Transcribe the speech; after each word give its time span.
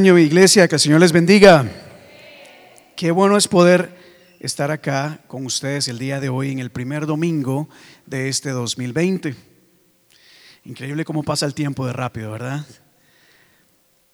año, 0.00 0.18
iglesia, 0.18 0.66
que 0.66 0.76
el 0.76 0.80
Señor 0.80 1.00
les 1.00 1.12
bendiga. 1.12 1.62
Qué 2.96 3.10
bueno 3.10 3.36
es 3.36 3.46
poder 3.46 3.94
estar 4.40 4.70
acá 4.70 5.20
con 5.26 5.44
ustedes 5.44 5.88
el 5.88 5.98
día 5.98 6.20
de 6.20 6.30
hoy 6.30 6.50
en 6.50 6.58
el 6.58 6.70
primer 6.70 7.04
domingo 7.04 7.68
de 8.06 8.30
este 8.30 8.48
2020. 8.48 9.34
Increíble 10.64 11.04
cómo 11.04 11.22
pasa 11.22 11.44
el 11.44 11.52
tiempo 11.52 11.86
de 11.86 11.92
rápido, 11.92 12.30
¿verdad? 12.30 12.64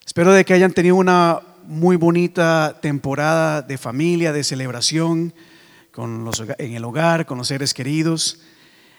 Espero 0.05 0.33
de 0.33 0.45
que 0.45 0.55
hayan 0.55 0.73
tenido 0.73 0.97
una 0.97 1.41
muy 1.63 1.95
bonita 1.95 2.81
temporada 2.83 3.63
de 3.63 3.79
familia, 3.79 4.33
de 4.33 4.43
celebración 4.43 5.35
con 5.93 6.25
los, 6.25 6.43
en 6.59 6.73
el 6.73 6.85
hogar, 6.85 7.27
con 7.27 7.39
los 7.39 7.47
seres 7.47 7.73
queridos. 7.73 8.41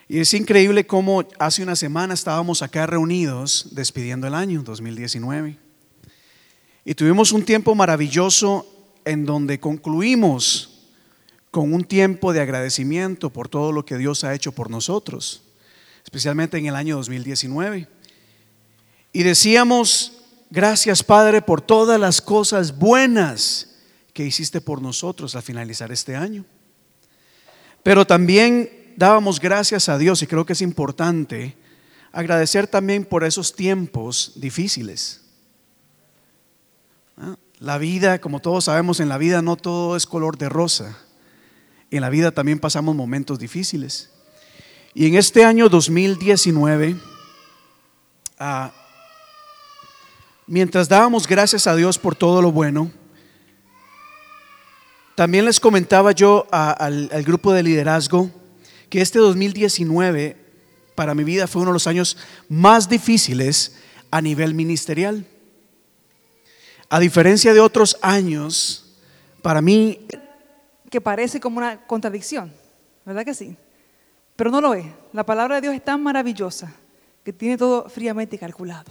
Y 0.08 0.20
es 0.20 0.34
increíble 0.34 0.88
cómo 0.88 1.28
hace 1.38 1.64
una 1.64 1.76
semana 1.76 2.14
estábamos 2.14 2.62
acá 2.62 2.88
reunidos 2.88 3.76
despidiendo 3.76 4.26
el 4.26 4.36
año 4.36 4.64
2019. 4.64 5.67
Y 6.88 6.96
tuvimos 6.96 7.34
un 7.34 7.44
tiempo 7.44 7.76
maravilloso 7.76 8.66
en 9.04 9.26
donde 9.26 9.60
concluimos 9.60 10.86
con 11.52 11.74
un 11.74 11.84
tiempo 11.84 12.32
de 12.32 12.40
agradecimiento 12.40 13.30
por 13.30 13.50
todo 13.50 13.74
lo 13.74 13.84
que 13.84 13.98
Dios 13.98 14.24
ha 14.24 14.34
hecho 14.34 14.54
por 14.54 14.72
nosotros, 14.72 15.44
especialmente 16.06 16.58
en 16.58 16.68
el 16.68 16.78
año 16.78 16.96
2019. 16.96 17.90
Y 19.12 19.24
decíamos, 19.24 20.14
gracias 20.50 21.04
Padre 21.04 21.42
por 21.42 21.60
todas 21.60 22.00
las 22.00 22.22
cosas 22.22 22.78
buenas 22.78 23.76
que 24.14 24.26
hiciste 24.26 24.62
por 24.62 24.82
nosotros 24.82 25.36
al 25.36 25.44
finalizar 25.44 25.92
este 25.92 26.16
año. 26.16 26.46
Pero 27.84 28.08
también 28.08 28.94
dábamos 28.96 29.42
gracias 29.42 29.90
a 29.90 29.98
Dios 29.98 30.22
y 30.22 30.28
creo 30.28 30.46
que 30.46 30.54
es 30.54 30.62
importante 30.62 31.58
agradecer 32.14 32.66
también 32.66 33.04
por 33.04 33.26
esos 33.26 33.54
tiempos 33.54 34.32
difíciles 34.38 35.27
la 37.60 37.78
vida, 37.78 38.20
como 38.20 38.40
todos 38.40 38.66
sabemos, 38.66 39.00
en 39.00 39.10
la 39.10 39.18
vida 39.18 39.42
no 39.42 39.56
todo 39.56 39.96
es 39.96 40.06
color 40.06 40.38
de 40.38 40.50
rosa. 40.50 40.98
En 41.90 42.02
la 42.02 42.10
vida 42.10 42.32
también 42.32 42.60
pasamos 42.60 42.96
momentos 42.96 43.40
difíciles. 43.40 44.12
Y 44.94 45.08
en 45.08 45.16
este 45.16 45.44
año 45.44 45.70
2019, 45.70 46.96
ah, 48.40 48.72
mientras 50.46 50.90
dábamos 50.90 51.28
gracias 51.28 51.68
a 51.68 51.76
Dios 51.76 51.98
por 51.98 52.16
todo 52.16 52.42
lo 52.42 52.52
bueno, 52.52 52.92
también 55.16 55.46
les 55.46 55.60
comentaba 55.60 56.12
yo 56.12 56.48
al, 56.52 57.10
al 57.12 57.24
grupo 57.24 57.54
de 57.54 57.64
liderazgo 57.64 58.30
que 58.90 59.02
este 59.02 59.18
2019 59.20 60.38
para 60.94 61.16
mi 61.16 61.24
vida 61.24 61.48
fue 61.48 61.64
uno 61.64 61.72
de 61.72 61.76
los 61.76 61.88
años 61.88 62.18
más 62.50 62.88
difíciles 62.88 63.78
a 64.12 64.22
nivel 64.22 64.54
ministerial. 64.54 65.26
A 66.90 67.00
diferencia 67.00 67.54
de 67.54 67.60
otros 67.60 67.98
años, 68.02 68.96
para 69.42 69.62
mí... 69.62 70.06
Que 70.90 71.02
parece 71.02 71.40
como 71.40 71.58
una 71.58 71.86
contradicción, 71.86 72.52
¿verdad 73.06 73.26
que 73.26 73.34
sí? 73.34 73.58
Pero 74.38 74.52
no 74.52 74.62
lo 74.62 74.74
es. 74.74 74.86
La 75.12 75.26
palabra 75.26 75.56
de 75.56 75.62
Dios 75.62 75.76
es 75.76 75.84
tan 75.84 76.02
maravillosa 76.02 76.74
que 77.26 77.34
tiene 77.34 77.58
todo 77.58 77.90
fríamente 77.90 78.38
calculado. 78.38 78.90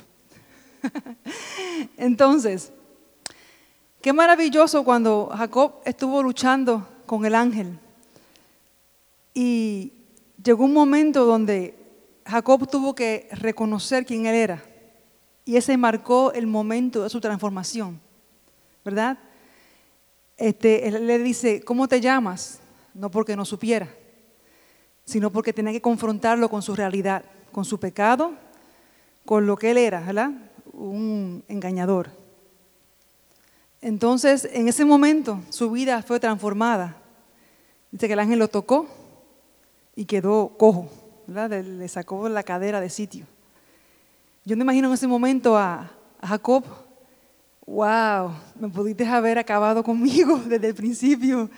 Entonces, 1.97 2.71
qué 4.03 4.13
maravilloso 4.13 4.85
cuando 4.85 5.31
Jacob 5.35 5.81
estuvo 5.87 6.23
luchando 6.23 6.87
con 7.07 7.25
el 7.25 7.35
ángel. 7.35 7.79
Y 9.33 9.93
llegó 10.43 10.65
un 10.65 10.75
momento 10.75 11.25
donde 11.25 11.75
Jacob 12.27 12.69
tuvo 12.69 12.95
que 12.95 13.29
reconocer 13.33 14.05
quién 14.05 14.27
él 14.27 14.35
era. 14.35 14.63
Y 15.47 15.57
ese 15.57 15.77
marcó 15.77 16.33
el 16.33 16.49
momento 16.49 17.05
de 17.05 17.09
su 17.09 17.21
transformación, 17.21 18.01
¿verdad? 18.85 19.17
Este, 20.37 20.89
él 20.89 21.07
le 21.07 21.21
dice, 21.21 21.63
¿cómo 21.63 21.87
te 21.87 22.01
llamas? 22.01 22.59
No 22.93 23.13
porque 23.13 23.37
no 23.37 23.45
supiera, 23.45 23.89
sino 25.05 25.31
porque 25.31 25.53
tenía 25.53 25.73
que 25.73 25.81
confrontarlo 25.81 26.51
con 26.51 26.63
su 26.63 26.75
realidad, 26.75 27.25
con 27.53 27.65
su 27.65 27.79
pecado, 27.79 28.33
con 29.25 29.47
lo 29.47 29.57
que 29.57 29.71
él 29.71 29.79
era, 29.79 30.01
¿verdad? 30.01 30.33
Un 30.73 31.45
engañador. 31.47 32.11
Entonces, 33.81 34.49
en 34.53 34.67
ese 34.67 34.85
momento, 34.85 35.41
su 35.51 35.71
vida 35.71 36.03
fue 36.03 36.19
transformada. 36.19 36.97
Dice 37.93 38.09
que 38.09 38.15
el 38.15 38.19
ángel 38.19 38.41
lo 38.41 38.49
tocó 38.49 38.89
y 39.95 40.07
quedó 40.07 40.49
cojo, 40.59 40.91
¿verdad? 41.29 41.63
Le 41.63 41.87
sacó 41.87 42.29
la 42.29 42.43
cadera 42.43 42.81
de 42.81 42.91
sitio. 42.91 43.27
Yo 44.47 44.57
me 44.57 44.63
imagino 44.63 44.87
en 44.87 44.95
ese 44.95 45.09
momento 45.09 45.59
a, 45.59 45.91
Jacob, 46.23 46.65
wow, 47.67 48.33
me 48.55 48.69
pudiste 48.69 49.05
haber 49.05 49.39
acabado 49.39 49.83
conmigo 49.83 50.39
desde 50.47 50.69
el 50.69 50.75
principio. 50.77 51.51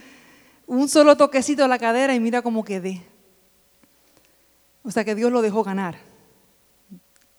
Un 0.66 0.88
solo 0.88 1.14
toquecito 1.14 1.62
a 1.62 1.68
la 1.68 1.78
cadera 1.78 2.14
y 2.14 2.20
mira 2.20 2.40
cómo 2.40 2.64
quedé. 2.64 3.02
O 4.82 4.90
sea 4.90 5.04
que 5.04 5.14
Dios 5.14 5.30
lo 5.30 5.42
dejó 5.42 5.62
ganar. 5.62 5.98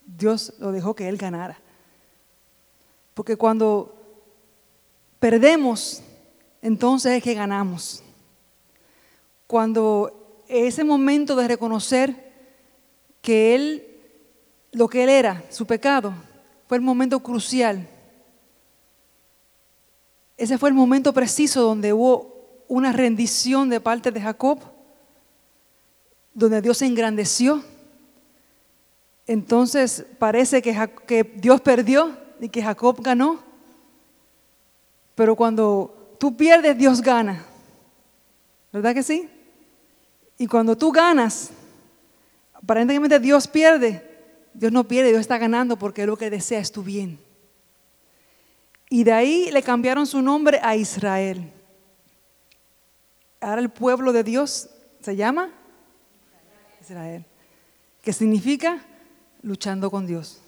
Dios 0.06 0.54
lo 0.60 0.72
dejó 0.72 0.96
que 0.96 1.10
Él 1.10 1.18
ganara. 1.18 1.60
Porque 3.16 3.36
cuando 3.36 3.98
perdemos, 5.20 6.04
entonces 6.62 7.14
es 7.14 7.24
que 7.24 7.34
ganamos. 7.34 8.04
Cuando 9.48 10.44
ese 10.48 10.84
momento 10.84 11.36
de 11.36 11.48
reconocer 11.48 12.34
que 13.24 13.56
Él 13.56 13.89
lo 14.72 14.88
que 14.88 15.03
él 15.03 15.09
era, 15.09 15.44
su 15.50 15.66
pecado, 15.66 16.13
fue 16.68 16.78
el 16.78 16.84
momento 16.84 17.19
crucial. 17.19 17.88
Ese 20.38 20.57
fue 20.57 20.69
el 20.69 20.75
momento 20.75 21.13
preciso 21.13 21.62
donde 21.62 21.91
hubo 21.94 22.63
una 22.68 22.91
rendición 22.91 23.69
de 23.69 23.80
parte 23.80 24.12
de 24.12 24.22
Jacob, 24.22 24.59
donde 26.34 26.62
Dios 26.62 26.78
se 26.78 26.85
engrandeció. 26.85 27.63
Entonces 29.28 30.06
parece 30.18 30.62
que, 30.62 30.90
que 31.06 31.24
Dios 31.24 31.62
perdió 31.62 32.16
y 32.40 32.50
que 32.50 32.63
Jacob 32.63 33.01
ganó. 33.01 33.40
Pero 35.16 35.36
cuando 35.36 36.16
tú 36.19 36.38
pierdes, 36.38 36.78
Dios 36.78 37.01
gana. 37.01 37.44
¿Verdad 38.72 38.94
que 38.94 39.03
sí? 39.03 39.28
Y 40.38 40.47
cuando 40.47 40.78
tú 40.78 40.91
ganas, 40.91 41.51
aparentemente 42.53 43.19
Dios 43.19 43.47
pierde, 43.47 44.09
Dios 44.54 44.72
no 44.72 44.88
pierde, 44.88 45.10
Dios 45.10 45.22
está 45.22 45.38
ganando 45.38 45.78
porque 45.78 46.06
lo 46.06 46.18
que 46.18 46.30
desea 46.30 46.60
es 46.60 46.72
tu 46.72 46.84
bien. 46.84 47.20
Y 48.90 49.04
de 49.04 49.14
ahí 49.14 49.52
le 49.52 49.62
cambiaron 49.62 50.08
su 50.08 50.22
nombre 50.22 50.60
a 50.64 50.76
Israel. 50.76 51.54
Ahora 53.40 53.62
el 53.62 53.70
pueblo 53.70 54.12
de 54.12 54.24
Dios 54.24 54.70
se 55.00 55.16
llama 55.16 55.52
Israel, 56.82 57.24
que 58.02 58.12
significa 58.12 58.86
luchando 59.42 59.90
con 59.92 60.08
Dios. 60.08 60.42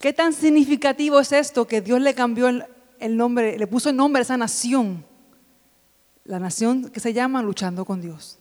¿Qué 0.00 0.12
tan 0.12 0.32
significativo 0.32 1.20
es 1.20 1.32
esto 1.32 1.66
que 1.66 1.80
Dios 1.80 2.00
le 2.00 2.14
cambió 2.14 2.48
el, 2.48 3.16
nombre, 3.16 3.58
le 3.58 3.66
puso 3.66 3.90
el 3.90 3.96
nombre 3.96 4.20
a 4.20 4.22
esa 4.22 4.36
nación? 4.36 5.04
La 6.24 6.38
nación 6.38 6.90
que 6.90 7.00
se 7.00 7.12
llama 7.12 7.42
luchando 7.42 7.84
con 7.84 8.00
Dios. 8.00 8.38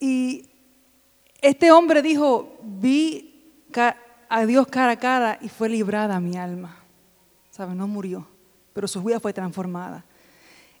Y 0.00 0.48
este 1.40 1.70
hombre 1.70 2.02
dijo, 2.02 2.58
vi 2.62 3.54
a 4.28 4.46
Dios 4.46 4.66
cara 4.66 4.92
a 4.92 4.98
cara 4.98 5.38
y 5.40 5.48
fue 5.48 5.68
librada 5.68 6.20
mi 6.20 6.36
alma. 6.36 6.76
¿Sabes? 7.50 7.74
No 7.74 7.88
murió, 7.88 8.26
pero 8.72 8.88
su 8.88 9.02
vida 9.02 9.20
fue 9.20 9.32
transformada. 9.32 10.04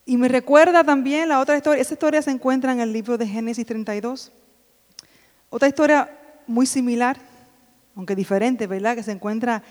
Y 0.04 0.16
me 0.16 0.28
recuerda 0.28 0.82
también 0.84 1.28
la 1.28 1.40
otra 1.40 1.56
historia, 1.56 1.82
esa 1.82 1.94
historia 1.94 2.22
se 2.22 2.30
encuentra 2.30 2.72
en 2.72 2.80
el 2.80 2.92
libro 2.92 3.18
de 3.18 3.26
Génesis 3.26 3.66
32. 3.66 4.32
Otra 5.50 5.68
historia 5.68 6.10
muy 6.46 6.66
similar, 6.66 7.18
aunque 7.94 8.14
diferente, 8.14 8.66
¿verdad? 8.66 8.96
Que 8.96 9.02
se 9.02 9.12
encuentra 9.12 9.62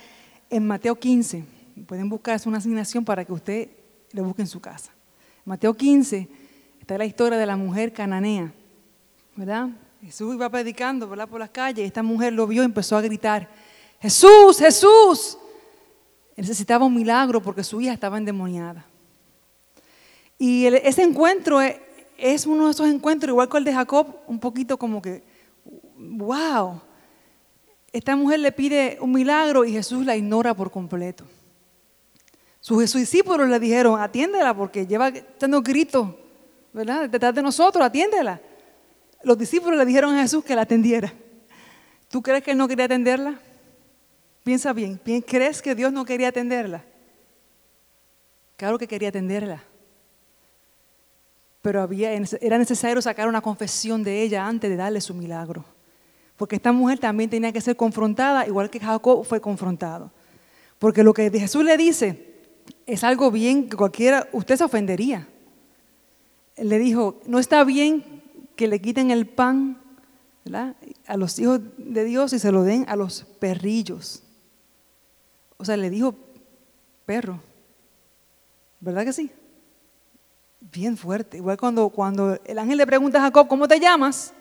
en 0.50 0.68
Mateo 0.68 0.98
15. 0.98 1.44
Pueden 1.88 2.10
buscar, 2.10 2.36
es 2.36 2.46
una 2.46 2.58
asignación 2.60 3.04
para 3.04 3.26
que 3.26 3.34
usted 3.34 3.70
lo 4.12 4.24
busque 4.24 4.42
en 4.42 4.48
su 4.48 4.60
casa. 4.60 4.92
Mateo 5.46 5.74
15 5.74 6.28
está 6.80 6.98
la 6.98 7.06
historia 7.06 7.38
de 7.38 7.46
la 7.46 7.56
mujer 7.56 7.94
cananea, 7.94 8.52
¿verdad? 9.36 9.70
Jesús 10.02 10.36
iba 10.36 10.50
predicando 10.50 11.10
por 11.10 11.40
las 11.40 11.50
calles 11.50 11.80
y 11.80 11.88
esta 11.88 12.04
mujer 12.04 12.34
lo 12.34 12.46
vio 12.46 12.62
y 12.62 12.66
empezó 12.66 12.98
a 12.98 13.02
gritar, 13.02 13.50
Jesús, 14.00 14.60
Jesús. 14.60 15.38
Necesitaba 16.36 16.86
un 16.86 16.94
milagro 16.94 17.42
porque 17.42 17.64
su 17.64 17.82
hija 17.82 17.94
estaba 17.94 18.18
endemoniada. 18.18 18.86
Y 20.38 20.68
ese 20.68 21.02
encuentro 21.02 21.60
es, 21.60 21.78
es, 22.16 22.46
uno 22.46 22.66
de 22.66 22.72
esos 22.72 22.88
encuentros, 22.88 23.30
igual 23.30 23.50
que 23.50 23.58
el 23.58 23.64
de 23.64 23.74
Jacob, 23.74 24.08
un 24.28 24.40
poquito 24.40 24.78
como 24.78 25.02
que, 25.02 25.24
wow. 25.98 26.80
Esta 27.92 28.16
mujer 28.16 28.40
le 28.42 28.52
pide 28.52 29.00
un 29.02 29.12
milagro 29.12 29.66
y 29.66 29.72
Jesús 29.72 30.06
la 30.06 30.16
ignora 30.16 30.54
por 30.54 30.70
completo. 30.70 31.24
Sus 32.60 32.94
discípulos 32.94 33.50
le 33.50 33.60
dijeron, 33.60 34.00
atiéndela 34.00 34.56
porque 34.56 34.86
lleva 34.86 35.12
dando 35.40 35.64
gritos, 35.64 36.10
¿verdad? 36.72 37.10
Detrás 37.10 37.34
de 37.34 37.42
nosotros, 37.42 37.84
atiéndela 37.84 38.40
los 39.28 39.38
discípulos 39.38 39.78
le 39.78 39.86
dijeron 39.86 40.16
a 40.16 40.22
Jesús 40.22 40.44
que 40.44 40.56
la 40.56 40.64
atendiera. 40.64 41.14
¿Tú 42.10 42.22
crees 42.22 42.44
que 42.44 42.52
él 42.52 42.58
no 42.58 42.68
quería 42.68 42.86
atenderla? 42.86 43.40
Piensa 44.44 44.72
bien, 44.72 45.00
¿crees 45.28 45.62
que 45.62 45.76
Dios 45.76 45.92
no 45.92 46.06
quería 46.06 46.30
atenderla? 46.30 46.84
Claro 48.56 48.80
que 48.80 48.88
quería 48.88 49.10
atenderla. 49.10 49.62
Pero 51.62 51.88
era 52.40 52.58
necesario 52.58 53.02
sacar 53.02 53.28
una 53.28 53.42
confesión 53.42 54.04
de 54.04 54.22
ella 54.22 54.48
antes 54.48 54.70
de 54.70 54.78
darle 54.78 55.02
su 55.02 55.14
milagro. 55.14 55.66
Porque 56.38 56.56
esta 56.56 56.72
mujer 56.72 56.98
también 56.98 57.30
tenía 57.30 57.52
que 57.52 57.60
ser 57.60 57.76
confrontada, 57.76 58.48
igual 58.48 58.70
que 58.70 58.80
Jacob 58.80 59.26
fue 59.26 59.42
confrontado. 59.42 60.12
Porque 60.80 61.04
lo 61.04 61.14
que 61.14 61.30
Jesús 61.30 61.66
le 61.66 61.76
dice 61.76 62.36
es 62.86 63.04
algo 63.04 63.32
bien 63.32 63.70
que 63.70 63.76
cualquiera, 63.76 64.30
usted 64.32 64.56
se 64.56 64.64
ofendería. 64.64 65.28
Él 66.56 66.70
le 66.70 66.80
dijo, 66.80 67.20
no 67.26 67.40
está 67.40 67.66
bien 67.66 68.17
que 68.58 68.68
le 68.68 68.82
quiten 68.82 69.12
el 69.12 69.28
pan 69.28 69.78
a 71.06 71.18
los 71.18 71.38
hijos 71.40 71.62
de 71.78 72.04
Dios 72.04 72.34
y 72.34 72.40
se 72.40 72.52
lo 72.52 72.64
den 72.64 72.86
a 72.90 72.96
los 72.96 73.24
perrillos. 73.40 74.24
O 75.58 75.64
sea, 75.64 75.78
le 75.78 75.90
dijo 75.90 76.16
perro. 77.06 77.40
¿Verdad 78.80 79.06
que 79.06 79.14
sí? 79.14 79.32
Bien 80.60 80.98
fuerte. 80.98 81.38
Igual 81.38 81.58
cuando, 81.58 81.90
cuando 81.90 82.38
el 82.44 82.60
ángel 82.60 82.78
le 82.78 82.88
pregunta 82.88 83.20
a 83.20 83.22
Jacob, 83.22 83.48
¿cómo 83.48 83.68
te 83.68 83.80
llamas? 83.80 84.34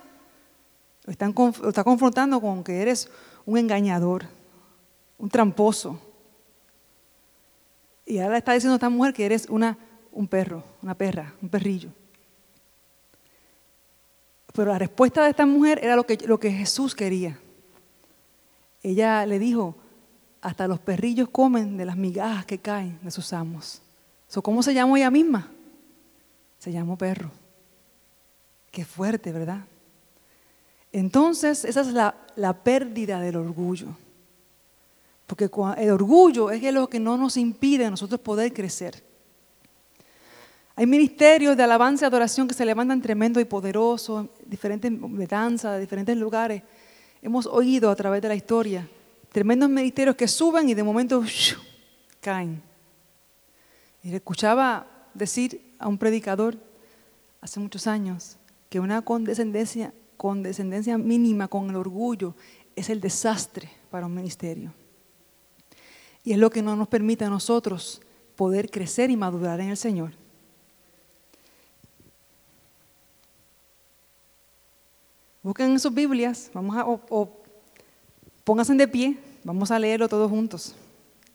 Lo 1.05 1.13
está 1.13 1.85
confrontando 1.85 2.41
con 2.41 2.65
que 2.65 2.83
eres 2.83 3.09
un 3.45 3.59
engañador, 3.59 4.25
un 5.19 5.29
tramposo. 5.29 6.01
Y 8.05 8.19
ahora 8.19 8.33
le 8.33 8.39
está 8.39 8.53
diciendo 8.53 8.75
a 8.75 8.77
esta 8.77 8.89
mujer 8.89 9.13
que 9.13 9.25
eres 9.25 9.49
una, 9.49 9.79
un 10.13 10.27
perro, 10.27 10.65
una 10.83 10.97
perra, 10.97 11.35
un 11.43 11.49
perrillo. 11.49 11.91
Pero 14.57 14.73
la 14.73 14.79
respuesta 14.79 15.23
de 15.23 15.31
esta 15.31 15.45
mujer 15.45 15.79
era 15.83 15.95
lo 15.95 16.07
que, 16.07 16.17
lo 16.27 16.41
que 16.41 16.51
Jesús 16.51 16.95
quería. 16.95 17.39
Ella 18.83 19.27
le 19.27 19.39
dijo, 19.39 19.77
hasta 20.41 20.67
los 20.67 20.81
perrillos 20.81 21.29
comen 21.29 21.77
de 21.77 21.85
las 21.85 21.97
migajas 21.97 22.47
que 22.47 22.57
caen 22.57 22.99
de 23.03 23.11
sus 23.11 23.35
amos. 23.35 23.83
So, 24.29 24.41
¿Cómo 24.41 24.63
se 24.63 24.73
llamó 24.73 24.97
ella 24.97 25.11
misma? 25.11 25.51
Se 26.59 26.73
llamó 26.73 26.97
perro. 26.97 27.31
Qué 28.71 28.87
fuerte, 28.87 29.31
¿verdad? 29.31 29.61
Entonces, 30.91 31.67
esa 31.67 31.83
es 31.83 31.89
la, 31.89 32.17
la 32.35 32.55
pérdida 32.65 33.21
del 33.21 33.37
orgullo. 33.37 33.89
Porque 35.27 35.51
el 35.77 35.91
orgullo 35.91 36.51
es 36.51 36.63
lo 36.73 36.89
que 36.89 36.99
no 36.99 37.19
nos 37.19 37.37
impide 37.37 37.85
a 37.85 37.91
nosotros 37.91 38.21
poder 38.21 38.55
crecer. 38.55 39.05
Hay 40.79 40.87
ministerios 40.87 41.57
de 41.57 41.63
alabanza 41.63 42.05
y 42.05 42.07
adoración 42.09 42.47
que 42.47 42.53
se 42.53 42.67
levantan 42.67 43.01
tremendo 43.01 43.41
y 43.41 43.47
poderosos, 43.47 44.27
diferentes 44.45 44.93
de 44.93 45.27
danza, 45.27 45.79
diferentes 45.79 46.15
lugares. 46.19 46.63
Hemos 47.23 47.47
oído 47.47 47.91
a 47.91 47.97
través 47.97 48.21
de 48.21 48.29
la 48.29 48.35
historia 48.35 48.87
tremendos 49.33 49.71
ministerios 49.71 50.17
que 50.17 50.29
suben 50.29 50.69
y 50.69 50.75
de 50.75 50.83
momento 50.83 51.25
caen. 52.21 52.63
Y 54.03 54.15
escuchaba 54.15 54.87
decir 55.15 55.75
a 55.79 55.89
un 55.89 55.97
predicador 55.97 56.59
hace 57.41 57.59
muchos 57.59 57.87
años 57.87 58.37
que 58.69 58.79
una 58.79 59.01
condescendencia, 59.01 59.95
condescendencia 60.19 60.99
mínima 60.99 61.49
con 61.49 61.71
el 61.71 61.77
orgullo 61.77 62.35
es 62.75 62.91
el 62.91 63.01
desastre 63.01 63.71
para 63.91 64.05
un 64.05 64.15
ministerio. 64.15 64.75
Y 66.23 66.33
es 66.33 66.39
lo 66.39 66.51
que 66.51 66.61
no 66.61 66.77
nos 66.77 66.89
permite 66.89 67.25
a 67.25 67.31
nosotros 67.31 68.03
poder 68.37 68.71
crecer 68.71 69.11
y 69.11 69.17
madurar 69.17 69.59
en 69.61 69.71
el 69.71 69.77
Señor. 69.79 70.26
Busquen 75.47 75.71
en 75.71 75.79
sus 75.79 75.95
Biblias, 75.95 76.51
vamos 76.53 76.77
a, 76.77 76.85
o, 76.85 77.31
pónganse 78.43 78.75
de 78.75 78.89
pie, 78.89 79.17
vamos 79.45 79.71
a 79.71 79.79
leerlo 79.79 80.09
todos 80.09 80.29
juntos. 80.29 80.75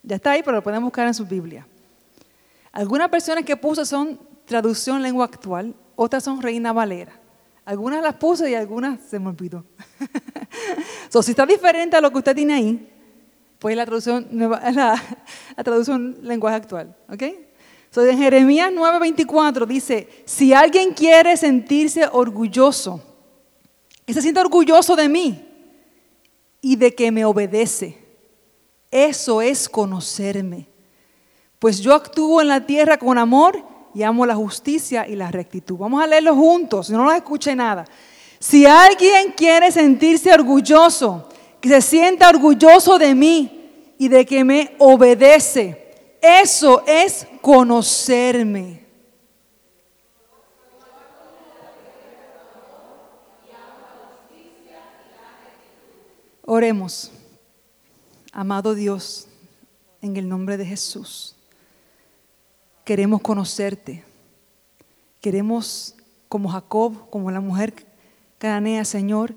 Ya 0.03 0.17
está 0.17 0.31
ahí, 0.31 0.41
pero 0.43 0.57
lo 0.57 0.61
pueden 0.61 0.83
buscar 0.83 1.07
en 1.07 1.13
sus 1.13 1.29
Biblias. 1.29 1.65
Algunas 2.73 3.09
versiones 3.09 3.45
que 3.45 3.55
puse 3.55 3.85
son 3.85 4.19
traducción 4.43 5.01
lengua 5.01 5.23
actual, 5.23 5.73
otras 5.95 6.25
son 6.25 6.41
Reina 6.41 6.73
Valera. 6.73 7.13
Algunas 7.63 8.03
las 8.03 8.15
puse 8.15 8.51
y 8.51 8.53
algunas 8.53 8.99
se 8.99 9.17
me 9.17 9.29
olvidó. 9.29 9.63
so, 11.07 11.23
si 11.23 11.31
está 11.31 11.45
diferente 11.45 11.95
a 11.95 12.01
lo 12.01 12.11
que 12.11 12.17
usted 12.17 12.35
tiene 12.35 12.53
ahí, 12.53 12.89
pues 13.59 13.77
la 13.77 13.85
traducción, 13.85 14.27
la, 14.33 15.01
la 15.55 15.63
traducción 15.63 16.17
lenguaje 16.21 16.57
actual. 16.57 16.93
¿ok? 17.07 17.23
So, 17.91 18.05
en 18.05 18.17
Jeremías 18.17 18.73
9:24 18.73 19.65
dice, 19.65 20.09
si 20.25 20.51
alguien 20.51 20.93
quiere 20.93 21.37
sentirse 21.37 22.09
orgulloso, 22.11 23.05
que 24.05 24.13
se 24.13 24.21
sienta 24.21 24.41
orgulloso 24.41 24.95
de 24.95 25.09
mí 25.09 25.45
y 26.61 26.75
de 26.75 26.93
que 26.93 27.11
me 27.11 27.25
obedece, 27.25 27.97
eso 28.89 29.41
es 29.41 29.69
conocerme. 29.69 30.67
Pues 31.59 31.79
yo 31.79 31.93
actúo 31.93 32.41
en 32.41 32.47
la 32.47 32.65
tierra 32.65 32.97
con 32.97 33.17
amor 33.17 33.63
y 33.93 34.03
amo 34.03 34.25
la 34.25 34.35
justicia 34.35 35.07
y 35.07 35.15
la 35.15 35.31
rectitud. 35.31 35.77
Vamos 35.77 36.03
a 36.03 36.07
leerlo 36.07 36.35
juntos, 36.35 36.89
no 36.89 37.03
nos 37.03 37.13
escuche 37.13 37.55
nada. 37.55 37.85
Si 38.39 38.65
alguien 38.65 39.33
quiere 39.37 39.71
sentirse 39.71 40.33
orgulloso, 40.33 41.29
que 41.59 41.69
se 41.69 41.81
sienta 41.81 42.29
orgulloso 42.29 42.97
de 42.97 43.13
mí 43.13 43.93
y 43.99 44.07
de 44.07 44.25
que 44.25 44.43
me 44.43 44.75
obedece, 44.79 46.17
eso 46.21 46.83
es 46.87 47.27
conocerme. 47.41 48.80
Oremos. 56.53 57.09
Amado 58.33 58.75
Dios, 58.75 59.25
en 60.01 60.17
el 60.17 60.27
nombre 60.27 60.57
de 60.57 60.65
Jesús, 60.65 61.33
queremos 62.83 63.21
conocerte. 63.21 64.03
Queremos, 65.21 65.95
como 66.27 66.49
Jacob, 66.49 67.09
como 67.09 67.31
la 67.31 67.39
mujer 67.39 67.73
cananea, 68.37 68.83
Señor, 68.83 69.33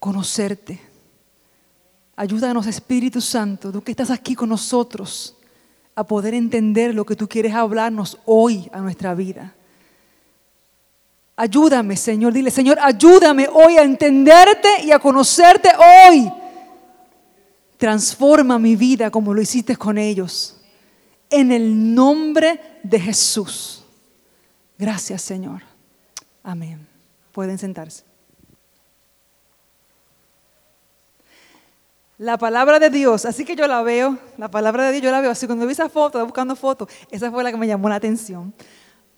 conocerte. 0.00 0.80
Ayúdanos, 2.16 2.66
Espíritu 2.66 3.20
Santo, 3.20 3.70
tú 3.70 3.82
que 3.82 3.90
estás 3.90 4.10
aquí 4.10 4.34
con 4.34 4.48
nosotros, 4.48 5.36
a 5.94 6.02
poder 6.02 6.32
entender 6.32 6.94
lo 6.94 7.04
que 7.04 7.14
tú 7.14 7.28
quieres 7.28 7.52
hablarnos 7.52 8.16
hoy 8.24 8.70
a 8.72 8.80
nuestra 8.80 9.14
vida. 9.14 9.54
Ayúdame, 11.36 11.96
Señor. 11.96 12.32
Dile, 12.32 12.50
Señor, 12.50 12.78
ayúdame 12.80 13.46
hoy 13.52 13.76
a 13.76 13.82
entenderte 13.82 14.68
y 14.82 14.90
a 14.90 14.98
conocerte 14.98 15.68
hoy. 15.76 16.32
Transforma 17.76 18.58
mi 18.58 18.74
vida 18.74 19.10
como 19.10 19.34
lo 19.34 19.42
hiciste 19.42 19.76
con 19.76 19.98
ellos. 19.98 20.56
En 21.28 21.52
el 21.52 21.94
nombre 21.94 22.78
de 22.82 22.98
Jesús. 22.98 23.84
Gracias, 24.78 25.20
Señor. 25.20 25.62
Amén. 26.42 26.86
Pueden 27.32 27.58
sentarse. 27.58 28.04
La 32.18 32.38
palabra 32.38 32.78
de 32.78 32.88
Dios, 32.88 33.26
así 33.26 33.44
que 33.44 33.54
yo 33.54 33.66
la 33.66 33.82
veo, 33.82 34.18
la 34.38 34.50
palabra 34.50 34.86
de 34.86 34.92
Dios 34.92 35.02
yo 35.02 35.10
la 35.10 35.20
veo, 35.20 35.30
así 35.30 35.46
cuando 35.46 35.66
vi 35.66 35.72
esa 35.72 35.90
foto, 35.90 36.24
buscando 36.24 36.56
fotos, 36.56 36.88
esa 37.10 37.30
fue 37.30 37.44
la 37.44 37.50
que 37.50 37.58
me 37.58 37.66
llamó 37.66 37.90
la 37.90 37.96
atención, 37.96 38.54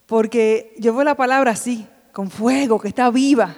porque 0.06 0.74
yo 0.78 0.92
veo 0.92 1.04
la 1.04 1.14
palabra 1.14 1.52
así, 1.52 1.86
con 2.18 2.32
fuego, 2.32 2.80
que 2.80 2.88
está 2.88 3.10
viva, 3.10 3.54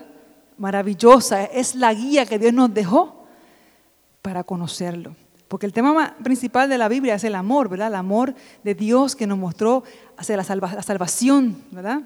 maravillosa, 0.58 1.44
es 1.44 1.74
la 1.74 1.94
guía 1.94 2.26
que 2.26 2.38
Dios 2.38 2.52
nos 2.52 2.74
dejó 2.74 3.24
para 4.20 4.44
conocerlo. 4.44 5.16
Porque 5.48 5.64
el 5.64 5.72
tema 5.72 5.94
ma- 5.94 6.14
principal 6.22 6.68
de 6.68 6.76
la 6.76 6.86
Biblia 6.88 7.14
es 7.14 7.24
el 7.24 7.36
amor, 7.36 7.70
¿verdad? 7.70 7.88
El 7.88 7.94
amor 7.94 8.34
de 8.62 8.74
Dios 8.74 9.16
que 9.16 9.26
nos 9.26 9.38
mostró 9.38 9.82
hacia 10.18 10.36
la, 10.36 10.44
la 10.44 10.82
salvación, 10.82 11.64
¿verdad? 11.70 12.02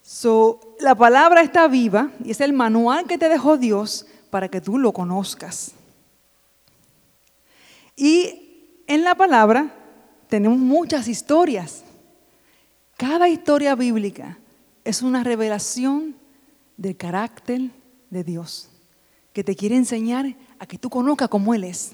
So, 0.00 0.60
la 0.78 0.94
palabra 0.94 1.40
está 1.40 1.66
viva 1.66 2.12
y 2.24 2.30
es 2.30 2.40
el 2.40 2.52
manual 2.52 3.08
que 3.08 3.18
te 3.18 3.28
dejó 3.28 3.56
Dios 3.56 4.06
para 4.30 4.48
que 4.48 4.60
tú 4.60 4.78
lo 4.78 4.92
conozcas. 4.92 5.72
Y 7.96 8.84
en 8.86 9.02
la 9.02 9.16
palabra 9.16 9.74
tenemos 10.28 10.58
muchas 10.58 11.08
historias. 11.08 11.82
Cada 12.96 13.28
historia 13.28 13.74
bíblica 13.74 14.38
es 14.86 15.02
una 15.02 15.24
revelación 15.24 16.16
del 16.76 16.96
carácter 16.96 17.70
de 18.10 18.24
Dios, 18.24 18.70
que 19.32 19.42
te 19.42 19.56
quiere 19.56 19.76
enseñar 19.76 20.34
a 20.58 20.66
que 20.66 20.78
tú 20.78 20.88
conozcas 20.88 21.28
cómo 21.28 21.52
Él 21.54 21.64
es. 21.64 21.92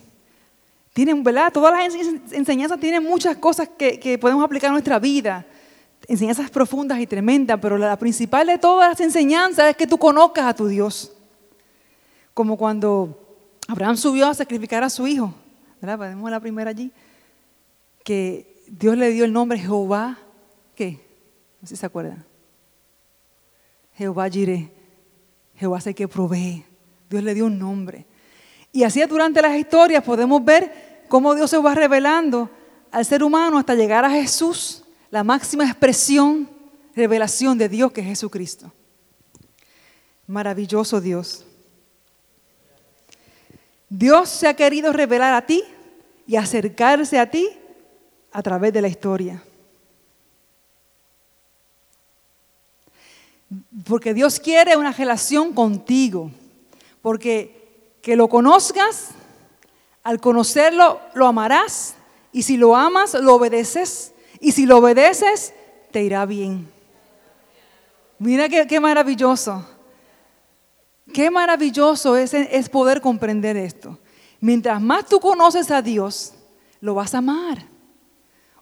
Tienen, 0.92 1.24
¿verdad? 1.24 1.52
Todas 1.52 1.72
las 1.72 1.94
ense- 1.94 2.20
enseñanzas 2.32 2.78
tienen 2.78 3.02
muchas 3.02 3.36
cosas 3.38 3.68
que, 3.78 4.18
podemos 4.20 4.44
aplicar 4.44 4.68
a 4.68 4.72
nuestra 4.72 4.98
vida. 4.98 5.46
Enseñanzas 6.06 6.50
profundas 6.50 6.98
y 7.00 7.06
tremendas, 7.06 7.58
pero 7.62 7.78
la 7.78 7.96
principal 7.98 8.46
de 8.46 8.58
todas 8.58 8.90
las 8.90 9.00
enseñanzas 9.00 9.70
es 9.70 9.76
que 9.76 9.86
tú 9.86 9.96
conozcas 9.96 10.44
a 10.44 10.54
tu 10.54 10.66
Dios. 10.66 11.12
Como 12.34 12.58
cuando 12.58 13.18
Abraham 13.68 13.96
subió 13.96 14.28
a 14.28 14.34
sacrificar 14.34 14.84
a 14.84 14.90
su 14.90 15.06
hijo, 15.06 15.32
¿verdad? 15.80 15.98
Vemos 15.98 16.30
la 16.30 16.40
primera 16.40 16.70
allí, 16.70 16.92
que 18.04 18.62
Dios 18.66 18.96
le 18.96 19.10
dio 19.10 19.24
el 19.24 19.32
nombre 19.32 19.58
Jehová, 19.58 20.18
¿qué? 20.74 21.00
No 21.60 21.68
sé 21.68 21.76
si 21.76 21.80
se 21.80 21.86
acuerdan. 21.86 22.24
Jehová 23.94 24.28
Jireh, 24.28 24.70
Jehová 25.56 25.80
sé 25.80 25.94
que 25.94 26.08
provee. 26.08 26.64
Dios 27.08 27.22
le 27.22 27.34
dio 27.34 27.46
un 27.46 27.58
nombre. 27.58 28.06
Y 28.72 28.84
así 28.84 29.02
durante 29.04 29.42
las 29.42 29.56
historias 29.56 30.02
podemos 30.02 30.42
ver 30.44 31.04
cómo 31.08 31.34
Dios 31.34 31.50
se 31.50 31.58
va 31.58 31.74
revelando 31.74 32.50
al 32.90 33.04
ser 33.04 33.22
humano 33.22 33.58
hasta 33.58 33.74
llegar 33.74 34.04
a 34.04 34.10
Jesús, 34.10 34.82
la 35.10 35.22
máxima 35.22 35.64
expresión, 35.64 36.48
revelación 36.96 37.58
de 37.58 37.68
Dios 37.68 37.92
que 37.92 38.00
es 38.00 38.06
Jesucristo. 38.06 38.72
Maravilloso 40.26 41.00
Dios. 41.00 41.44
Dios 43.90 44.30
se 44.30 44.48
ha 44.48 44.54
querido 44.54 44.92
revelar 44.92 45.34
a 45.34 45.44
ti 45.44 45.62
y 46.26 46.36
acercarse 46.36 47.18
a 47.18 47.30
ti 47.30 47.50
a 48.32 48.42
través 48.42 48.72
de 48.72 48.80
la 48.80 48.88
historia. 48.88 49.42
Porque 53.86 54.14
Dios 54.14 54.40
quiere 54.40 54.76
una 54.76 54.92
relación 54.92 55.52
contigo. 55.52 56.30
Porque 57.00 57.96
que 58.02 58.16
lo 58.16 58.28
conozcas, 58.28 59.10
al 60.02 60.20
conocerlo 60.20 61.00
lo 61.14 61.26
amarás. 61.26 61.94
Y 62.32 62.42
si 62.42 62.56
lo 62.56 62.76
amas, 62.76 63.14
lo 63.14 63.34
obedeces. 63.34 64.12
Y 64.40 64.52
si 64.52 64.66
lo 64.66 64.78
obedeces, 64.78 65.54
te 65.90 66.02
irá 66.02 66.26
bien. 66.26 66.68
Mira 68.18 68.48
qué, 68.48 68.80
maravilloso. 68.80 69.66
Qué 71.12 71.30
maravilloso 71.30 72.16
es, 72.16 72.34
es 72.34 72.68
poder 72.68 73.00
comprender 73.00 73.56
esto. 73.56 73.98
Mientras 74.40 74.80
más 74.80 75.06
tú 75.06 75.20
conoces 75.20 75.70
a 75.70 75.82
Dios, 75.82 76.32
lo 76.80 76.94
vas 76.94 77.14
a 77.14 77.18
amar. 77.18 77.64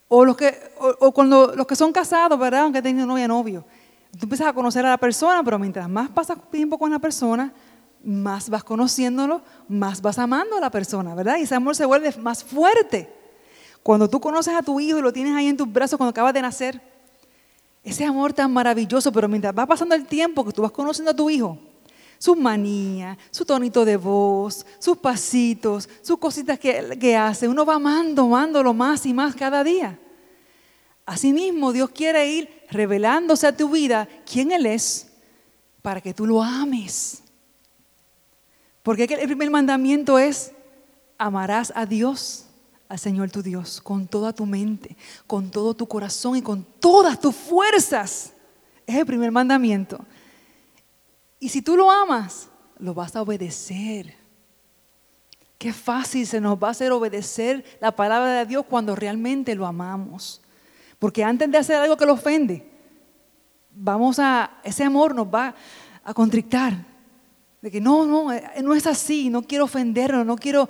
O 0.08 0.24
los 0.24 0.36
que, 0.36 0.72
o, 0.78 1.12
cuando 1.12 1.54
los 1.54 1.66
que 1.66 1.76
son 1.76 1.92
casados, 1.92 2.38
¿verdad? 2.38 2.62
Aunque 2.62 2.82
tengan 2.82 3.06
novia, 3.06 3.28
novio. 3.28 3.64
Tú 4.12 4.24
empiezas 4.24 4.48
a 4.48 4.52
conocer 4.52 4.84
a 4.84 4.90
la 4.90 4.98
persona, 4.98 5.42
pero 5.44 5.58
mientras 5.58 5.88
más 5.88 6.10
pasas 6.10 6.38
tiempo 6.50 6.78
con 6.78 6.90
la 6.90 6.98
persona, 6.98 7.52
más 8.02 8.48
vas 8.48 8.64
conociéndolo, 8.64 9.42
más 9.68 10.00
vas 10.00 10.18
amando 10.18 10.56
a 10.56 10.60
la 10.60 10.70
persona, 10.70 11.14
¿verdad? 11.14 11.36
Y 11.38 11.42
ese 11.42 11.54
amor 11.54 11.76
se 11.76 11.84
vuelve 11.84 12.12
más 12.18 12.42
fuerte. 12.42 13.12
Cuando 13.82 14.08
tú 14.08 14.20
conoces 14.20 14.54
a 14.54 14.62
tu 14.62 14.80
hijo 14.80 14.98
y 14.98 15.02
lo 15.02 15.12
tienes 15.12 15.34
ahí 15.34 15.46
en 15.46 15.56
tus 15.56 15.70
brazos 15.70 15.96
cuando 15.96 16.10
acabas 16.10 16.34
de 16.34 16.42
nacer, 16.42 16.80
ese 17.82 18.04
amor 18.04 18.32
tan 18.32 18.52
maravilloso, 18.52 19.10
pero 19.10 19.28
mientras 19.28 19.56
va 19.56 19.66
pasando 19.66 19.94
el 19.94 20.06
tiempo 20.06 20.44
que 20.44 20.52
tú 20.52 20.62
vas 20.62 20.70
conociendo 20.70 21.12
a 21.12 21.16
tu 21.16 21.30
hijo, 21.30 21.58
sus 22.18 22.36
manías, 22.36 23.16
su 23.30 23.46
tonito 23.46 23.84
de 23.86 23.96
voz, 23.96 24.66
sus 24.78 24.98
pasitos, 24.98 25.88
sus 26.02 26.18
cositas 26.18 26.58
que, 26.58 26.98
que 27.00 27.16
hace. 27.16 27.48
Uno 27.48 27.64
va 27.64 27.76
amando, 27.76 28.24
amándolo 28.24 28.74
más 28.74 29.06
y 29.06 29.14
más 29.14 29.34
cada 29.34 29.64
día. 29.64 29.98
Asimismo, 31.06 31.72
Dios 31.72 31.88
quiere 31.88 32.30
ir 32.30 32.59
revelándose 32.70 33.46
a 33.46 33.56
tu 33.56 33.70
vida 33.70 34.08
quién 34.30 34.52
Él 34.52 34.66
es 34.66 35.10
para 35.82 36.00
que 36.00 36.14
tú 36.14 36.26
lo 36.26 36.42
ames. 36.42 37.22
Porque 38.82 39.04
el 39.04 39.26
primer 39.26 39.50
mandamiento 39.50 40.18
es, 40.18 40.52
amarás 41.18 41.72
a 41.74 41.84
Dios, 41.84 42.46
al 42.88 42.98
Señor 42.98 43.30
tu 43.30 43.42
Dios, 43.42 43.80
con 43.80 44.06
toda 44.06 44.32
tu 44.32 44.46
mente, 44.46 44.96
con 45.26 45.50
todo 45.50 45.74
tu 45.74 45.86
corazón 45.86 46.36
y 46.36 46.42
con 46.42 46.64
todas 46.80 47.20
tus 47.20 47.34
fuerzas. 47.36 48.32
Es 48.86 48.96
el 48.96 49.06
primer 49.06 49.30
mandamiento. 49.30 50.04
Y 51.38 51.48
si 51.48 51.62
tú 51.62 51.76
lo 51.76 51.90
amas, 51.90 52.48
lo 52.78 52.94
vas 52.94 53.14
a 53.14 53.22
obedecer. 53.22 54.14
Qué 55.58 55.72
fácil 55.72 56.26
se 56.26 56.40
nos 56.40 56.56
va 56.56 56.68
a 56.68 56.70
hacer 56.70 56.90
obedecer 56.90 57.64
la 57.80 57.94
palabra 57.94 58.32
de 58.32 58.46
Dios 58.46 58.64
cuando 58.68 58.96
realmente 58.96 59.54
lo 59.54 59.66
amamos. 59.66 60.40
Porque 61.00 61.24
antes 61.24 61.50
de 61.50 61.58
hacer 61.58 61.76
algo 61.76 61.96
que 61.96 62.06
lo 62.06 62.12
ofende, 62.12 62.64
vamos 63.74 64.18
a, 64.18 64.58
ese 64.62 64.84
amor 64.84 65.14
nos 65.14 65.26
va 65.26 65.54
a 66.04 66.14
contrictar. 66.14 66.74
De 67.62 67.70
que 67.70 67.80
no, 67.80 68.06
no, 68.06 68.32
eh, 68.32 68.44
no 68.62 68.74
es 68.74 68.86
así, 68.86 69.30
no 69.30 69.42
quiero 69.42 69.64
ofenderlo, 69.64 70.24
no 70.24 70.36
quiero, 70.36 70.68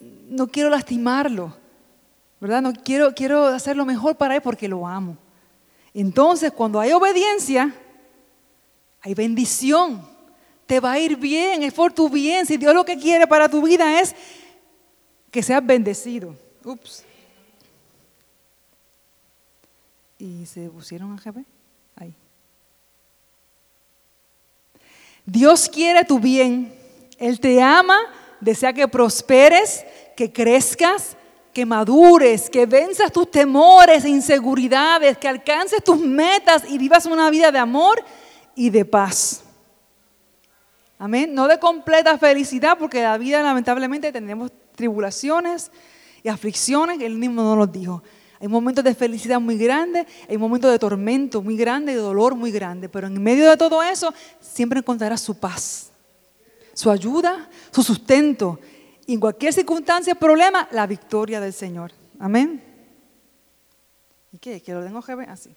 no 0.00 0.46
quiero 0.46 0.70
lastimarlo. 0.70 1.54
¿Verdad? 2.40 2.62
No 2.62 2.72
quiero, 2.72 3.12
quiero 3.12 3.46
hacer 3.46 3.76
lo 3.76 3.84
mejor 3.84 4.16
para 4.16 4.36
él 4.36 4.40
porque 4.40 4.68
lo 4.68 4.86
amo. 4.86 5.16
Entonces, 5.92 6.52
cuando 6.52 6.78
hay 6.78 6.92
obediencia, 6.92 7.74
hay 9.00 9.14
bendición. 9.14 10.06
Te 10.66 10.78
va 10.78 10.92
a 10.92 10.98
ir 11.00 11.16
bien, 11.16 11.64
es 11.64 11.72
por 11.72 11.92
tu 11.92 12.08
bien. 12.08 12.46
Si 12.46 12.56
Dios 12.56 12.72
lo 12.72 12.84
que 12.84 12.98
quiere 12.98 13.26
para 13.26 13.48
tu 13.48 13.62
vida 13.62 14.00
es 14.00 14.14
que 15.32 15.42
seas 15.42 15.64
bendecido. 15.66 16.36
Ups. 16.64 17.05
¿Y 20.18 20.46
se 20.46 20.68
pusieron 20.68 21.12
a 21.12 21.16
GB? 21.16 21.44
Ahí. 21.96 22.14
Dios 25.24 25.68
quiere 25.68 26.04
tu 26.04 26.18
bien. 26.18 26.74
Él 27.18 27.40
te 27.40 27.60
ama, 27.62 27.98
desea 28.40 28.72
que 28.72 28.88
prosperes, 28.88 29.84
que 30.16 30.32
crezcas, 30.32 31.16
que 31.52 31.66
madures, 31.66 32.50
que 32.50 32.66
venzas 32.66 33.10
tus 33.10 33.30
temores 33.30 34.04
e 34.04 34.10
inseguridades, 34.10 35.16
que 35.18 35.28
alcances 35.28 35.82
tus 35.82 35.98
metas 35.98 36.64
y 36.68 36.78
vivas 36.78 37.06
una 37.06 37.30
vida 37.30 37.50
de 37.50 37.58
amor 37.58 38.04
y 38.54 38.70
de 38.70 38.84
paz. 38.84 39.42
Amén. 40.98 41.34
No 41.34 41.46
de 41.48 41.58
completa 41.58 42.16
felicidad, 42.18 42.78
porque 42.78 43.02
la 43.02 43.18
vida 43.18 43.42
lamentablemente 43.42 44.12
tenemos 44.12 44.50
tribulaciones 44.74 45.70
y 46.22 46.28
aflicciones, 46.28 47.00
Él 47.00 47.14
mismo 47.14 47.56
nos 47.56 47.70
dijo. 47.70 48.02
Hay 48.40 48.48
momentos 48.48 48.84
de 48.84 48.94
felicidad 48.94 49.40
muy 49.40 49.56
grandes, 49.56 50.06
hay 50.28 50.36
momentos 50.36 50.70
de 50.70 50.78
tormento 50.78 51.42
muy 51.42 51.56
grande, 51.56 51.94
de 51.94 51.98
dolor 51.98 52.34
muy 52.34 52.50
grande, 52.50 52.88
pero 52.88 53.06
en 53.06 53.22
medio 53.22 53.48
de 53.48 53.56
todo 53.56 53.82
eso 53.82 54.12
siempre 54.40 54.80
encontrarás 54.80 55.20
su 55.20 55.38
paz, 55.38 55.90
su 56.74 56.90
ayuda, 56.90 57.48
su 57.72 57.82
sustento 57.82 58.58
y 59.06 59.14
en 59.14 59.20
cualquier 59.20 59.52
circunstancia, 59.52 60.14
problema, 60.14 60.68
la 60.72 60.86
victoria 60.86 61.40
del 61.40 61.52
Señor. 61.52 61.92
Amén. 62.18 62.62
¿Y 64.32 64.38
qué? 64.38 64.60
¿Que 64.60 64.74
lo 64.74 64.84
tengo 64.84 65.00
que? 65.02 65.12
Así. 65.12 65.54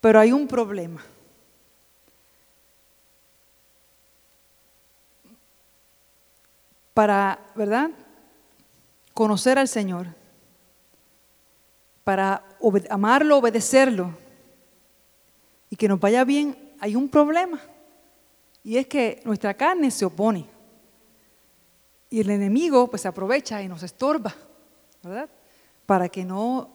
Pero 0.00 0.20
hay 0.20 0.32
un 0.32 0.46
problema. 0.46 1.02
para, 6.96 7.38
¿verdad? 7.54 7.90
Conocer 9.12 9.58
al 9.58 9.68
Señor, 9.68 10.06
para 12.06 12.44
amarlo, 12.88 13.38
obedecerlo 13.38 14.14
y 15.68 15.74
que 15.74 15.88
nos 15.88 15.98
vaya 15.98 16.22
bien, 16.22 16.56
hay 16.78 16.94
un 16.94 17.08
problema. 17.08 17.60
Y 18.62 18.76
es 18.76 18.86
que 18.86 19.20
nuestra 19.24 19.54
carne 19.54 19.90
se 19.90 20.04
opone. 20.04 20.46
Y 22.08 22.20
el 22.20 22.30
enemigo 22.30 22.88
pues 22.88 23.02
se 23.02 23.08
aprovecha 23.08 23.60
y 23.60 23.66
nos 23.66 23.82
estorba, 23.82 24.32
¿verdad? 25.02 25.28
Para 25.84 26.08
que 26.08 26.24
no 26.24 26.70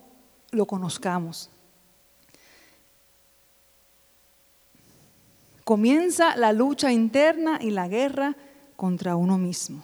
lo 0.52 0.66
conozcamos. 0.66 1.50
Comienza 5.64 6.36
la 6.36 6.52
lucha 6.52 6.92
interna 6.92 7.58
y 7.62 7.72
la 7.72 7.88
guerra 7.88 8.36
contra 8.76 9.16
uno 9.16 9.38
mismo. 9.38 9.82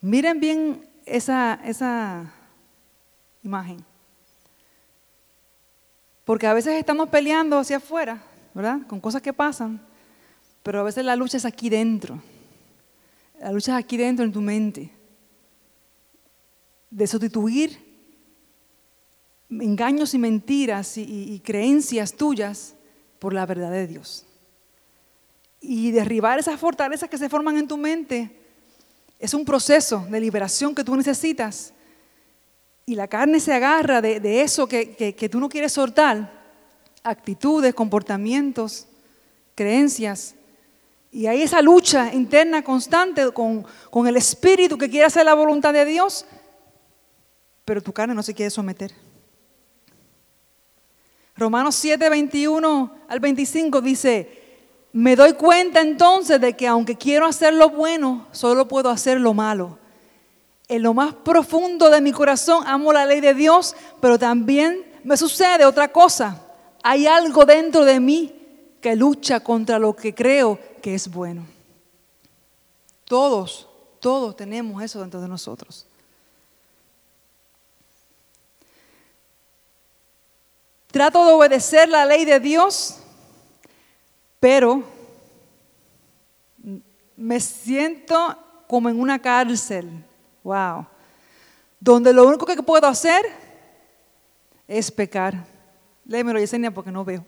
Miren 0.00 0.40
bien 0.40 0.90
esa, 1.06 1.60
esa 1.64 2.32
imagen. 3.44 3.88
Porque 6.30 6.46
a 6.46 6.54
veces 6.54 6.74
estamos 6.74 7.08
peleando 7.08 7.58
hacia 7.58 7.78
afuera, 7.78 8.22
¿verdad? 8.54 8.86
Con 8.86 9.00
cosas 9.00 9.20
que 9.20 9.32
pasan, 9.32 9.80
pero 10.62 10.78
a 10.78 10.84
veces 10.84 11.04
la 11.04 11.16
lucha 11.16 11.38
es 11.38 11.44
aquí 11.44 11.68
dentro. 11.68 12.22
La 13.40 13.50
lucha 13.50 13.76
es 13.76 13.84
aquí 13.84 13.96
dentro 13.96 14.24
en 14.24 14.30
tu 14.30 14.40
mente. 14.40 14.92
De 16.88 17.04
sustituir 17.08 17.76
engaños 19.50 20.14
y 20.14 20.18
mentiras 20.18 20.98
y, 20.98 21.42
creencias 21.44 22.12
tuyas 22.12 22.76
por 23.18 23.32
la 23.32 23.44
verdad 23.44 23.72
de 23.72 23.88
Dios. 23.88 24.24
Y 25.60 25.90
derribar 25.90 26.38
esas 26.38 26.60
fortalezas 26.60 27.10
que 27.10 27.18
se 27.18 27.28
forman 27.28 27.56
en 27.56 27.66
tu 27.66 27.76
mente 27.76 28.30
es 29.18 29.34
un 29.34 29.44
proceso 29.44 30.06
de 30.08 30.20
liberación 30.20 30.76
que 30.76 30.84
tú 30.84 30.94
necesitas. 30.94 31.72
Y 32.90 32.96
la 32.96 33.06
carne 33.06 33.38
se 33.38 33.52
agarra 33.52 34.02
de, 34.02 34.42
eso 34.42 34.66
que, 34.66 35.28
tú 35.30 35.38
no 35.38 35.48
quieres 35.48 35.70
soltar. 35.70 36.28
Actitudes, 37.04 37.72
comportamientos, 37.72 38.88
creencias. 39.54 40.34
Y 41.12 41.28
hay 41.28 41.42
esa 41.42 41.62
lucha 41.62 42.12
interna 42.12 42.64
constante 42.64 43.30
con, 43.30 43.64
con 43.90 44.08
el 44.08 44.16
espíritu 44.16 44.76
que 44.76 44.90
quiere 44.90 45.06
hacer 45.06 45.24
la 45.24 45.34
voluntad 45.34 45.72
de 45.72 45.84
Dios, 45.84 46.26
pero 47.64 47.80
tu 47.80 47.92
carne 47.92 48.12
no 48.12 48.24
se 48.24 48.34
quiere 48.34 48.50
someter. 48.50 48.92
Romanos 51.36 51.76
7, 51.76 52.10
21 52.10 52.92
al 53.06 53.20
25 53.20 53.80
dice, 53.82 54.66
me 54.92 55.14
doy 55.14 55.34
cuenta 55.34 55.80
entonces 55.80 56.40
de 56.40 56.56
que 56.56 56.66
aunque 56.66 56.96
quiero 56.96 57.26
hacer 57.26 57.54
lo 57.54 57.70
bueno, 57.70 58.26
solo 58.32 58.66
puedo 58.66 58.90
hacer 58.90 59.20
lo 59.20 59.32
malo. 59.32 59.78
En 60.70 60.84
lo 60.84 60.94
más 60.94 61.12
profundo 61.12 61.90
de 61.90 62.00
mi 62.00 62.12
corazón 62.12 62.62
amo 62.64 62.92
la 62.92 63.04
ley 63.04 63.20
de 63.20 63.34
Dios, 63.34 63.74
pero 64.00 64.20
también 64.20 64.86
me 65.02 65.16
sucede 65.16 65.64
otra 65.64 65.88
cosa. 65.88 66.40
Hay 66.84 67.08
algo 67.08 67.44
dentro 67.44 67.84
de 67.84 67.98
mí 67.98 68.32
que 68.80 68.94
lucha 68.94 69.40
contra 69.40 69.80
lo 69.80 69.96
que 69.96 70.14
creo 70.14 70.60
que 70.80 70.94
es 70.94 71.10
bueno. 71.10 71.44
Todos 73.04 73.66
Todos 73.98 74.36
tenemos 74.36 74.80
eso 74.80 75.00
dentro 75.00 75.20
de 75.20 75.26
nosotros. 75.26 75.86
Trato 80.92 81.26
de 81.26 81.32
obedecer 81.32 81.88
la 81.88 82.06
ley 82.06 82.24
de 82.24 82.38
Dios, 82.38 82.98
pero 84.38 84.84
me 87.16 87.40
siento 87.40 88.36
como 88.68 88.88
en 88.88 89.00
una 89.00 89.18
cárcel. 89.18 90.04
Wow. 90.42 90.86
Donde 91.78 92.12
lo 92.12 92.26
único 92.26 92.46
que 92.46 92.62
puedo 92.62 92.86
hacer 92.86 93.24
es 94.66 94.90
pecar. 94.90 95.34
Léemelo, 96.04 96.38
Yesenia, 96.38 96.70
porque 96.70 96.90
no 96.90 97.04
veo. 97.04 97.24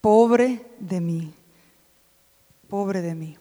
Pobre 0.00 0.64
de 0.78 1.00
mí, 1.00 1.34
pobre 2.68 3.02
de 3.02 3.14
mí. 3.14 3.36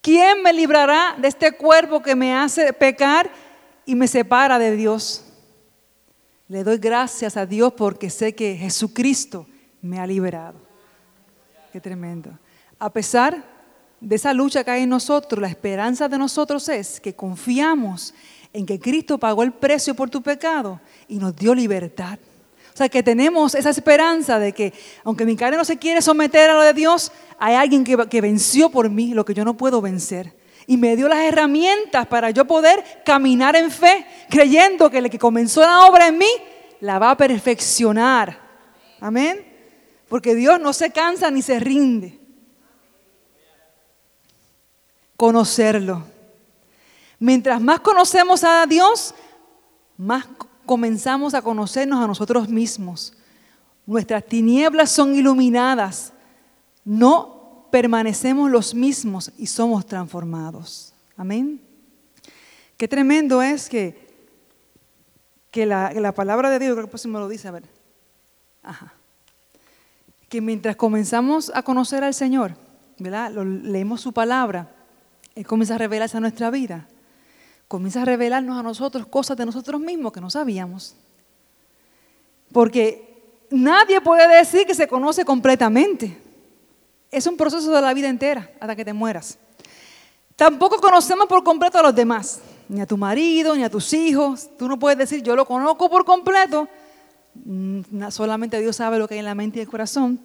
¿Quién 0.00 0.42
me 0.42 0.52
librará 0.52 1.14
de 1.18 1.28
este 1.28 1.52
cuerpo 1.52 2.00
que 2.00 2.14
me 2.14 2.34
hace 2.34 2.72
pecar 2.72 3.30
y 3.90 3.96
me 3.96 4.06
separa 4.06 4.56
de 4.60 4.76
Dios? 4.76 5.24
Le 6.46 6.62
doy 6.62 6.78
gracias 6.78 7.36
a 7.36 7.44
Dios 7.44 7.72
porque 7.72 8.08
sé 8.08 8.36
que 8.36 8.56
Jesucristo 8.56 9.48
me 9.82 9.98
ha 9.98 10.06
liberado. 10.06 10.60
Qué 11.72 11.80
tremendo. 11.80 12.30
A 12.78 12.92
pesar 12.92 13.44
de 14.00 14.14
esa 14.14 14.32
lucha 14.32 14.62
que 14.62 14.70
hay 14.70 14.82
en 14.84 14.90
nosotros, 14.90 15.42
la 15.42 15.48
esperanza 15.48 16.08
de 16.08 16.18
nosotros 16.18 16.68
es 16.68 17.00
que 17.00 17.14
confiamos 17.14 18.14
en 18.52 18.64
que 18.64 18.78
Cristo 18.78 19.18
pagó 19.18 19.42
el 19.42 19.52
precio 19.52 19.92
por 19.96 20.08
tu 20.08 20.22
pecado 20.22 20.80
y 21.08 21.16
nos 21.16 21.34
dio 21.34 21.52
libertad. 21.52 22.16
O 22.72 22.76
sea, 22.76 22.88
que 22.88 23.02
tenemos 23.02 23.56
esa 23.56 23.70
esperanza 23.70 24.38
de 24.38 24.52
que, 24.52 24.72
aunque 25.02 25.26
mi 25.26 25.34
carne 25.34 25.56
no 25.56 25.64
se 25.64 25.78
quiere 25.78 26.00
someter 26.00 26.48
a 26.48 26.54
lo 26.54 26.60
de 26.60 26.74
Dios, 26.74 27.10
hay 27.40 27.56
alguien 27.56 27.82
que, 27.82 27.96
que 28.08 28.20
venció 28.20 28.70
por 28.70 28.88
mí 28.88 29.14
lo 29.14 29.24
que 29.24 29.34
yo 29.34 29.44
no 29.44 29.56
puedo 29.56 29.80
vencer. 29.80 30.39
Y 30.70 30.76
me 30.76 30.94
dio 30.94 31.08
las 31.08 31.18
herramientas 31.18 32.06
para 32.06 32.30
yo 32.30 32.44
poder 32.44 33.02
caminar 33.04 33.56
en 33.56 33.72
fe, 33.72 34.06
creyendo 34.28 34.88
que 34.88 34.98
el 34.98 35.10
que 35.10 35.18
comenzó 35.18 35.62
la 35.62 35.84
obra 35.86 36.06
en 36.06 36.16
mí, 36.16 36.30
la 36.78 37.00
va 37.00 37.10
a 37.10 37.16
perfeccionar. 37.16 38.38
Amén. 39.00 39.44
Porque 40.08 40.32
Dios 40.36 40.60
no 40.60 40.72
se 40.72 40.92
cansa 40.92 41.28
ni 41.28 41.42
se 41.42 41.58
rinde. 41.58 42.20
Conocerlo. 45.16 46.04
Mientras 47.18 47.60
más 47.60 47.80
conocemos 47.80 48.44
a 48.44 48.64
Dios, 48.64 49.12
más 49.96 50.24
comenzamos 50.66 51.34
a 51.34 51.42
conocernos 51.42 51.98
a 51.98 52.06
nosotros 52.06 52.48
mismos. 52.48 53.12
Nuestras 53.86 54.24
tinieblas 54.24 54.92
son 54.92 55.16
iluminadas. 55.16 56.12
No 56.84 57.39
permanecemos 57.70 58.50
los 58.50 58.74
mismos 58.74 59.32
y 59.38 59.46
somos 59.46 59.86
transformados. 59.86 60.92
Amén. 61.16 61.60
Qué 62.76 62.88
tremendo 62.88 63.42
es 63.42 63.68
que, 63.68 64.08
que 65.50 65.66
la, 65.66 66.12
palabra 66.12 66.50
de 66.50 66.58
Dios, 66.58 66.74
creo 66.74 66.86
que 66.86 66.90
pues 66.90 67.06
me 67.06 67.18
lo 67.18 67.28
dice, 67.28 67.48
a 67.48 67.52
ver. 67.52 67.64
Ajá. 68.62 68.94
Que 70.28 70.40
mientras 70.40 70.76
comenzamos 70.76 71.50
a 71.54 71.62
conocer 71.62 72.04
al 72.04 72.14
Señor, 72.14 72.56
¿verdad? 72.98 73.32
leemos 73.32 74.00
su 74.00 74.12
palabra, 74.12 74.70
Él 75.34 75.46
comienza 75.46 75.74
a 75.74 75.78
revelarse 75.78 76.16
a 76.16 76.20
nuestra 76.20 76.50
vida 76.50 76.86
comienza 77.70 78.02
a 78.02 78.04
revelarnos 78.04 78.58
a 78.58 78.64
nosotros 78.64 79.06
cosas 79.06 79.36
de 79.36 79.46
nosotros 79.46 79.80
mismos 79.80 80.10
que 80.12 80.20
no 80.20 80.28
sabíamos. 80.28 80.96
Porque 82.50 83.46
nadie 83.48 84.00
puede 84.00 84.26
decir 84.26 84.66
que 84.66 84.74
se 84.74 84.88
conoce 84.88 85.24
completamente. 85.24 86.20
Es 87.10 87.26
un 87.26 87.36
proceso 87.36 87.70
de 87.72 87.80
la 87.80 87.92
vida 87.92 88.08
entera 88.08 88.50
hasta 88.60 88.76
que 88.76 88.84
te 88.84 88.92
mueras. 88.92 89.38
Tampoco 90.36 90.80
conocemos 90.80 91.26
por 91.26 91.44
completo 91.44 91.78
a 91.78 91.82
los 91.82 91.94
demás, 91.94 92.40
ni 92.68 92.80
a 92.80 92.86
tu 92.86 92.96
marido, 92.96 93.54
ni 93.54 93.64
a 93.64 93.70
tus 93.70 93.92
hijos. 93.92 94.48
Tú 94.58 94.68
no 94.68 94.78
puedes 94.78 94.96
decir, 94.96 95.22
yo 95.22 95.36
lo 95.36 95.44
conozco 95.44 95.90
por 95.90 96.04
completo. 96.04 96.68
Mm, 97.34 98.08
solamente 98.10 98.58
Dios 98.60 98.76
sabe 98.76 98.98
lo 98.98 99.06
que 99.06 99.14
hay 99.14 99.20
en 99.20 99.26
la 99.26 99.34
mente 99.34 99.58
y 99.58 99.62
el 99.62 99.68
corazón. 99.68 100.20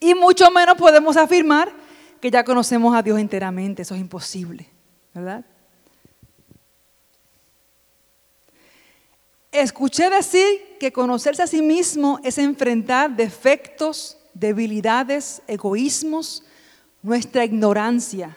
Y 0.00 0.14
mucho 0.14 0.50
menos 0.50 0.76
podemos 0.76 1.16
afirmar 1.16 1.72
que 2.20 2.30
ya 2.30 2.44
conocemos 2.44 2.94
a 2.94 3.02
Dios 3.02 3.18
enteramente. 3.18 3.82
Eso 3.82 3.94
es 3.94 4.00
imposible, 4.00 4.68
¿verdad? 5.14 5.44
Escuché 9.52 10.08
decir 10.08 10.76
que 10.80 10.92
conocerse 10.92 11.42
a 11.42 11.46
sí 11.46 11.60
mismo 11.60 12.18
es 12.24 12.38
enfrentar 12.38 13.14
defectos, 13.14 14.16
debilidades, 14.34 15.42
egoísmos, 15.46 16.44
nuestra 17.02 17.44
ignorancia. 17.44 18.36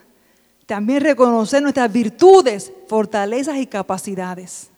También 0.66 1.02
reconocer 1.02 1.62
nuestras 1.62 1.92
virtudes, 1.92 2.72
fortalezas 2.88 3.58
y 3.58 3.68
capacidades. 3.68 4.70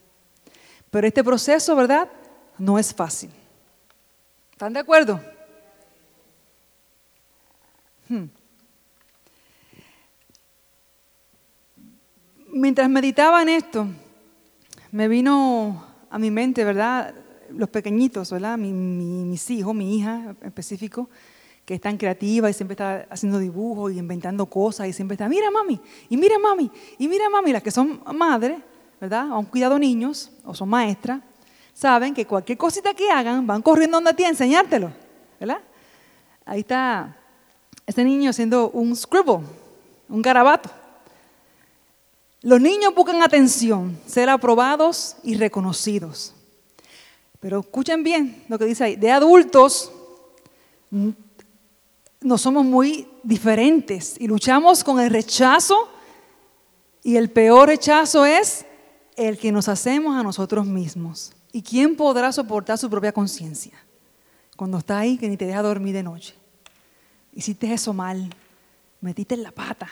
Pero 0.89 1.07
este 1.07 1.23
proceso, 1.23 1.75
¿verdad? 1.75 2.09
No 2.57 2.77
es 2.77 2.93
fácil. 2.93 3.29
¿Están 4.51 4.73
de 4.73 4.79
acuerdo? 4.79 5.21
Hmm. 8.09 8.25
Mientras 12.47 12.89
meditaba 12.89 13.41
en 13.41 13.49
esto, 13.49 13.87
me 14.91 15.07
vino 15.07 15.85
a 16.09 16.17
mi 16.17 16.31
mente, 16.31 16.63
¿verdad? 16.63 17.13
Los 17.51 17.69
pequeñitos, 17.69 18.31
¿verdad? 18.31 18.57
mis 18.57 19.49
hijos, 19.49 19.73
mi 19.73 19.97
hija 19.97 20.35
en 20.41 20.47
específico, 20.47 21.09
que 21.67 21.75
es 21.75 21.81
tan 21.81 21.97
creativa 21.97 22.49
y 22.49 22.53
siempre 22.53 22.73
está 22.73 23.05
haciendo 23.09 23.39
dibujos 23.39 23.91
y 23.91 23.97
inventando 23.97 24.45
cosas 24.45 24.87
y 24.87 24.93
siempre 24.93 25.15
está, 25.15 25.27
mira 25.27 25.51
mami, 25.51 25.81
y 26.07 26.15
mira 26.15 26.39
mami, 26.39 26.71
y 26.97 27.07
mira 27.09 27.29
mami, 27.29 27.51
las 27.51 27.61
que 27.61 27.71
son 27.71 28.01
madres, 28.15 28.59
¿verdad? 29.01 29.31
O 29.31 29.37
han 29.37 29.45
cuidado 29.45 29.77
niños 29.77 30.31
o 30.45 30.53
son 30.53 30.69
maestras, 30.69 31.21
saben 31.73 32.13
que 32.13 32.25
cualquier 32.25 32.57
cosita 32.57 32.93
que 32.93 33.11
hagan 33.11 33.45
van 33.45 33.61
corriendo 33.61 33.97
donde 33.97 34.13
ti 34.13 34.23
a 34.23 34.29
enseñártelo, 34.29 34.93
¿verdad? 35.39 35.59
Ahí 36.45 36.61
está 36.61 37.17
este 37.85 38.03
niño 38.05 38.29
haciendo 38.29 38.69
un 38.69 38.95
scribble, 38.95 39.45
un 40.07 40.21
garabato. 40.21 40.69
Los 42.41 42.61
niños 42.61 42.95
buscan 42.95 43.21
atención, 43.21 43.99
ser 44.05 44.29
aprobados 44.29 45.17
y 45.21 45.35
reconocidos. 45.35 46.33
Pero 47.47 47.61
escuchen 47.61 48.03
bien 48.03 48.43
lo 48.49 48.59
que 48.59 48.65
dice 48.65 48.83
ahí. 48.83 48.95
De 48.97 49.09
adultos 49.09 49.89
no 52.19 52.37
somos 52.37 52.65
muy 52.65 53.07
diferentes 53.23 54.17
y 54.19 54.27
luchamos 54.27 54.83
con 54.83 54.99
el 54.99 55.09
rechazo 55.09 55.89
y 57.05 57.15
el 57.15 57.29
peor 57.29 57.69
rechazo 57.69 58.25
es 58.25 58.65
el 59.15 59.37
que 59.37 59.53
nos 59.53 59.69
hacemos 59.69 60.17
a 60.17 60.23
nosotros 60.23 60.65
mismos. 60.65 61.31
¿Y 61.53 61.61
quién 61.61 61.95
podrá 61.95 62.33
soportar 62.33 62.77
su 62.77 62.89
propia 62.89 63.13
conciencia 63.13 63.81
cuando 64.57 64.79
está 64.79 64.99
ahí 64.99 65.17
que 65.17 65.29
ni 65.29 65.37
te 65.37 65.45
deja 65.45 65.61
dormir 65.61 65.93
de 65.93 66.03
noche? 66.03 66.35
Hiciste 67.33 67.71
eso 67.71 67.93
mal, 67.93 68.29
metiste 68.99 69.35
en 69.35 69.43
la 69.43 69.51
pata, 69.51 69.87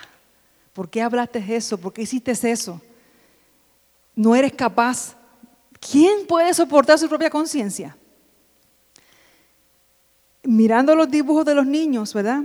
¿Por 0.74 0.90
qué 0.90 1.00
hablaste 1.00 1.42
eso? 1.56 1.78
¿Por 1.78 1.94
qué 1.94 2.02
hiciste 2.02 2.32
eso? 2.32 2.82
No 4.14 4.36
eres 4.36 4.52
capaz. 4.52 5.16
¿Quién 5.80 6.26
puede 6.26 6.52
soportar 6.54 6.98
su 6.98 7.08
propia 7.08 7.30
conciencia? 7.30 7.96
Mirando 10.42 10.94
los 10.94 11.10
dibujos 11.10 11.44
de 11.44 11.54
los 11.54 11.66
niños, 11.66 12.14
¿verdad? 12.14 12.42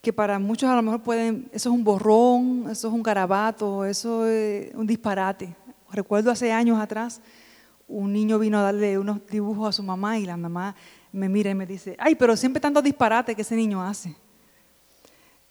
Que 0.00 0.12
para 0.12 0.38
muchos 0.38 0.68
a 0.70 0.76
lo 0.76 0.82
mejor 0.82 1.02
pueden, 1.02 1.48
eso 1.52 1.68
es 1.68 1.74
un 1.74 1.84
borrón, 1.84 2.66
eso 2.70 2.88
es 2.88 2.94
un 2.94 3.02
garabato, 3.02 3.84
eso 3.84 4.26
es 4.26 4.74
un 4.74 4.86
disparate. 4.86 5.54
Recuerdo 5.90 6.30
hace 6.30 6.52
años 6.52 6.80
atrás, 6.80 7.20
un 7.86 8.12
niño 8.12 8.38
vino 8.38 8.58
a 8.58 8.62
darle 8.62 8.98
unos 8.98 9.26
dibujos 9.26 9.68
a 9.68 9.72
su 9.72 9.82
mamá 9.82 10.18
y 10.18 10.24
la 10.24 10.36
mamá 10.36 10.74
me 11.12 11.28
mira 11.28 11.50
y 11.50 11.54
me 11.54 11.66
dice, 11.66 11.96
ay, 11.98 12.14
pero 12.14 12.36
siempre 12.36 12.60
tanto 12.60 12.80
disparate 12.80 13.34
que 13.34 13.42
ese 13.42 13.56
niño 13.56 13.82
hace. 13.82 14.16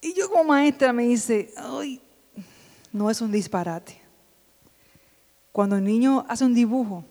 Y 0.01 0.13
yo 0.13 0.29
como 0.29 0.45
maestra 0.45 0.93
me 0.93 1.03
dice, 1.03 1.53
ay, 1.57 2.01
no 2.93 3.09
es 3.09 3.19
un 3.21 3.31
disparate. 3.31 3.98
Cuando 5.51 5.77
el 5.77 5.83
niño 5.83 6.25
hace 6.27 6.45
un 6.45 6.53
dibujo, 6.53 7.03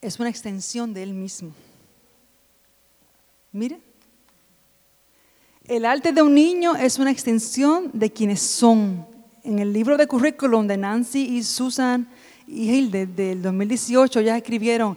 es 0.00 0.18
una 0.20 0.28
extensión 0.28 0.94
de 0.94 1.02
él 1.02 1.14
mismo. 1.14 1.52
Mire, 3.52 3.80
el 5.64 5.84
arte 5.84 6.12
de 6.12 6.22
un 6.22 6.34
niño 6.34 6.76
es 6.76 6.98
una 6.98 7.10
extensión 7.10 7.90
de 7.92 8.12
quienes 8.12 8.40
son. 8.40 9.06
En 9.42 9.58
el 9.58 9.72
libro 9.72 9.96
de 9.96 10.06
currículum 10.06 10.66
de 10.66 10.76
Nancy 10.76 11.36
y 11.36 11.42
Susan 11.42 12.08
y 12.46 12.70
Hilde 12.70 13.06
del 13.06 13.42
2018 13.42 14.20
ya 14.20 14.36
escribieron, 14.36 14.96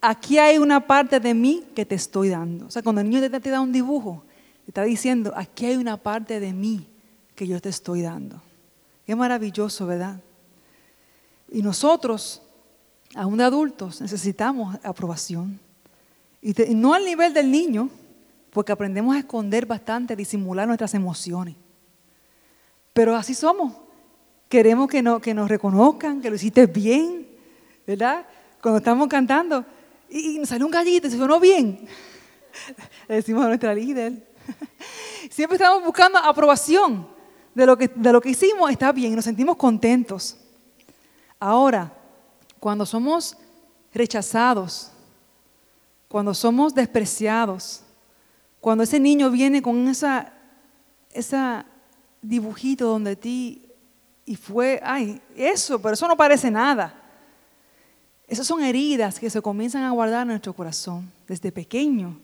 aquí 0.00 0.38
hay 0.38 0.58
una 0.58 0.86
parte 0.86 1.20
de 1.20 1.34
mí 1.34 1.64
que 1.74 1.86
te 1.86 1.94
estoy 1.94 2.30
dando. 2.30 2.66
O 2.66 2.70
sea, 2.70 2.82
cuando 2.82 3.00
el 3.00 3.08
niño 3.08 3.30
te 3.30 3.50
da 3.50 3.60
un 3.60 3.72
dibujo, 3.72 4.22
Está 4.66 4.82
diciendo, 4.82 5.32
aquí 5.36 5.66
hay 5.66 5.76
una 5.76 5.96
parte 5.96 6.40
de 6.40 6.52
mí 6.52 6.88
que 7.34 7.46
yo 7.46 7.60
te 7.60 7.68
estoy 7.68 8.02
dando. 8.02 8.42
Qué 9.06 9.14
maravilloso, 9.14 9.86
¿verdad? 9.86 10.20
Y 11.50 11.62
nosotros, 11.62 12.42
aún 13.14 13.38
de 13.38 13.44
adultos, 13.44 14.00
necesitamos 14.00 14.76
aprobación. 14.82 15.60
Y, 16.42 16.52
no 16.74 16.94
al 16.94 17.04
nivel 17.04 17.32
del 17.32 17.50
niño, 17.50 17.88
porque 18.50 18.72
aprendemos 18.72 19.14
a 19.14 19.18
esconder 19.18 19.66
bastante, 19.66 20.12
a 20.12 20.16
disimular 20.16 20.66
nuestras 20.66 20.94
emociones. 20.94 21.56
Pero 22.92 23.14
así 23.14 23.34
somos. 23.34 23.74
Queremos 24.48 24.88
que, 24.88 25.02
no, 25.02 25.20
que 25.20 25.34
nos 25.34 25.48
reconozcan, 25.48 26.20
que 26.20 26.30
lo 26.30 26.36
hiciste 26.36 26.66
bien, 26.66 27.26
¿verdad? 27.86 28.26
Cuando 28.60 28.78
estamos 28.78 29.08
cantando 29.08 29.64
y, 30.08 30.38
nos 30.38 30.48
salió 30.48 30.66
un 30.66 30.72
gallito 30.72 31.10
se 31.10 31.18
sonó 31.18 31.40
bien. 31.40 31.86
Le 33.08 33.16
decimos 33.16 33.44
a 33.44 33.48
nuestra 33.48 33.74
líder. 33.74 34.12
Siempre 35.30 35.56
estamos 35.56 35.84
buscando 35.84 36.18
aprobación 36.18 37.08
de 37.54 37.66
lo 37.66 37.76
que, 37.76 37.88
de 37.88 38.12
lo 38.12 38.20
que 38.20 38.30
hicimos, 38.30 38.70
está 38.70 38.92
bien, 38.92 39.12
y 39.12 39.16
nos 39.16 39.24
sentimos 39.24 39.56
contentos. 39.56 40.36
Ahora, 41.38 41.92
cuando 42.60 42.86
somos 42.86 43.36
rechazados, 43.92 44.90
cuando 46.08 46.34
somos 46.34 46.74
despreciados, 46.74 47.82
cuando 48.60 48.84
ese 48.84 48.98
niño 48.98 49.30
viene 49.30 49.60
con 49.62 49.88
esa, 49.88 50.32
esa 51.12 51.66
dibujito 52.22 52.88
donde 52.88 53.16
ti 53.16 53.62
y 54.24 54.34
fue, 54.36 54.80
ay, 54.82 55.20
eso, 55.36 55.80
pero 55.80 55.94
eso 55.94 56.08
no 56.08 56.16
parece 56.16 56.50
nada. 56.50 56.94
Esas 58.26 58.46
son 58.46 58.62
heridas 58.62 59.20
que 59.20 59.30
se 59.30 59.40
comienzan 59.40 59.84
a 59.84 59.92
guardar 59.92 60.22
en 60.22 60.28
nuestro 60.28 60.52
corazón 60.52 61.10
desde 61.28 61.52
pequeño. 61.52 62.18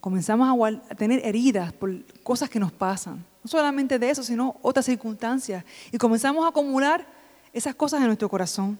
Comenzamos 0.00 0.48
a, 0.48 0.92
a 0.92 0.94
tener 0.94 1.26
heridas 1.26 1.72
por 1.72 2.04
cosas 2.22 2.48
que 2.48 2.60
nos 2.60 2.70
pasan. 2.70 3.24
No 3.42 3.50
solamente 3.50 3.98
de 3.98 4.10
eso, 4.10 4.22
sino 4.22 4.56
otras 4.62 4.86
circunstancias. 4.86 5.64
Y 5.90 5.98
comenzamos 5.98 6.44
a 6.44 6.48
acumular 6.48 7.04
esas 7.52 7.74
cosas 7.74 8.00
en 8.00 8.06
nuestro 8.06 8.28
corazón. 8.28 8.78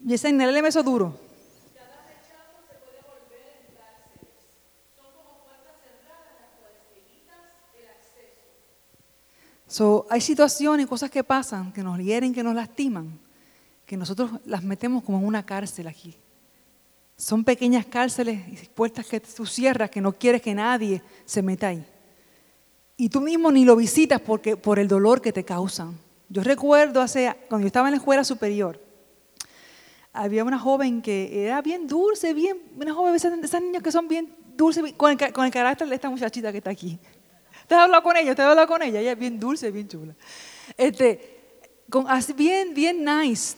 Yesenia, 0.00 0.46
léeme 0.46 0.68
eso 0.68 0.82
duro. 0.82 1.24
So, 9.66 10.06
hay 10.08 10.20
situaciones 10.20 10.86
y 10.86 10.88
cosas 10.88 11.10
que 11.10 11.24
pasan, 11.24 11.72
que 11.72 11.82
nos 11.82 11.98
hieren, 11.98 12.32
que 12.32 12.44
nos 12.44 12.54
lastiman, 12.54 13.18
que 13.84 13.96
nosotros 13.96 14.30
las 14.44 14.62
metemos 14.62 15.02
como 15.02 15.18
en 15.18 15.24
una 15.24 15.44
cárcel 15.44 15.88
aquí. 15.88 16.14
Son 17.16 17.42
pequeñas 17.42 17.84
cárceles 17.84 18.40
y 18.46 18.68
puertas 18.68 19.04
que 19.04 19.18
tú 19.18 19.44
cierras, 19.44 19.90
que 19.90 20.00
no 20.00 20.12
quieres 20.12 20.42
que 20.42 20.54
nadie 20.54 21.02
se 21.24 21.42
meta 21.42 21.68
ahí. 21.68 21.84
Y 22.96 23.08
tú 23.08 23.20
mismo 23.20 23.50
ni 23.50 23.64
lo 23.64 23.76
visitas 23.76 24.20
porque, 24.20 24.56
por 24.56 24.78
el 24.78 24.88
dolor 24.88 25.20
que 25.20 25.32
te 25.32 25.44
causan. 25.44 25.98
Yo 26.28 26.42
recuerdo 26.42 27.00
hace, 27.00 27.34
cuando 27.48 27.64
yo 27.64 27.66
estaba 27.66 27.88
en 27.88 27.92
la 27.92 27.98
escuela 27.98 28.24
superior, 28.24 28.80
había 30.12 30.44
una 30.44 30.58
joven 30.58 31.02
que 31.02 31.44
era 31.44 31.60
bien 31.60 31.86
dulce, 31.88 32.32
bien, 32.34 32.56
una 32.76 32.94
joven, 32.94 33.14
esas, 33.14 33.36
esas 33.42 33.60
niñas 33.60 33.82
que 33.82 33.90
son 33.90 34.06
bien 34.06 34.34
dulces, 34.56 34.92
con 34.96 35.10
el, 35.10 35.32
con 35.32 35.44
el 35.44 35.50
carácter 35.50 35.88
de 35.88 35.94
esta 35.96 36.08
muchachita 36.08 36.52
que 36.52 36.58
está 36.58 36.70
aquí. 36.70 36.98
¿Te 37.66 37.74
has 37.74 37.82
hablado 37.82 38.02
con 38.02 38.16
ella? 38.16 38.34
¿Te 38.34 38.42
has 38.42 38.48
hablado 38.48 38.68
con 38.68 38.82
ella? 38.82 39.00
Ella 39.00 39.12
es 39.12 39.18
bien 39.18 39.40
dulce, 39.40 39.70
bien 39.70 39.88
chula. 39.88 40.14
Este, 40.76 41.66
con, 41.90 42.08
así 42.08 42.32
bien, 42.32 42.74
bien 42.74 43.04
nice. 43.04 43.56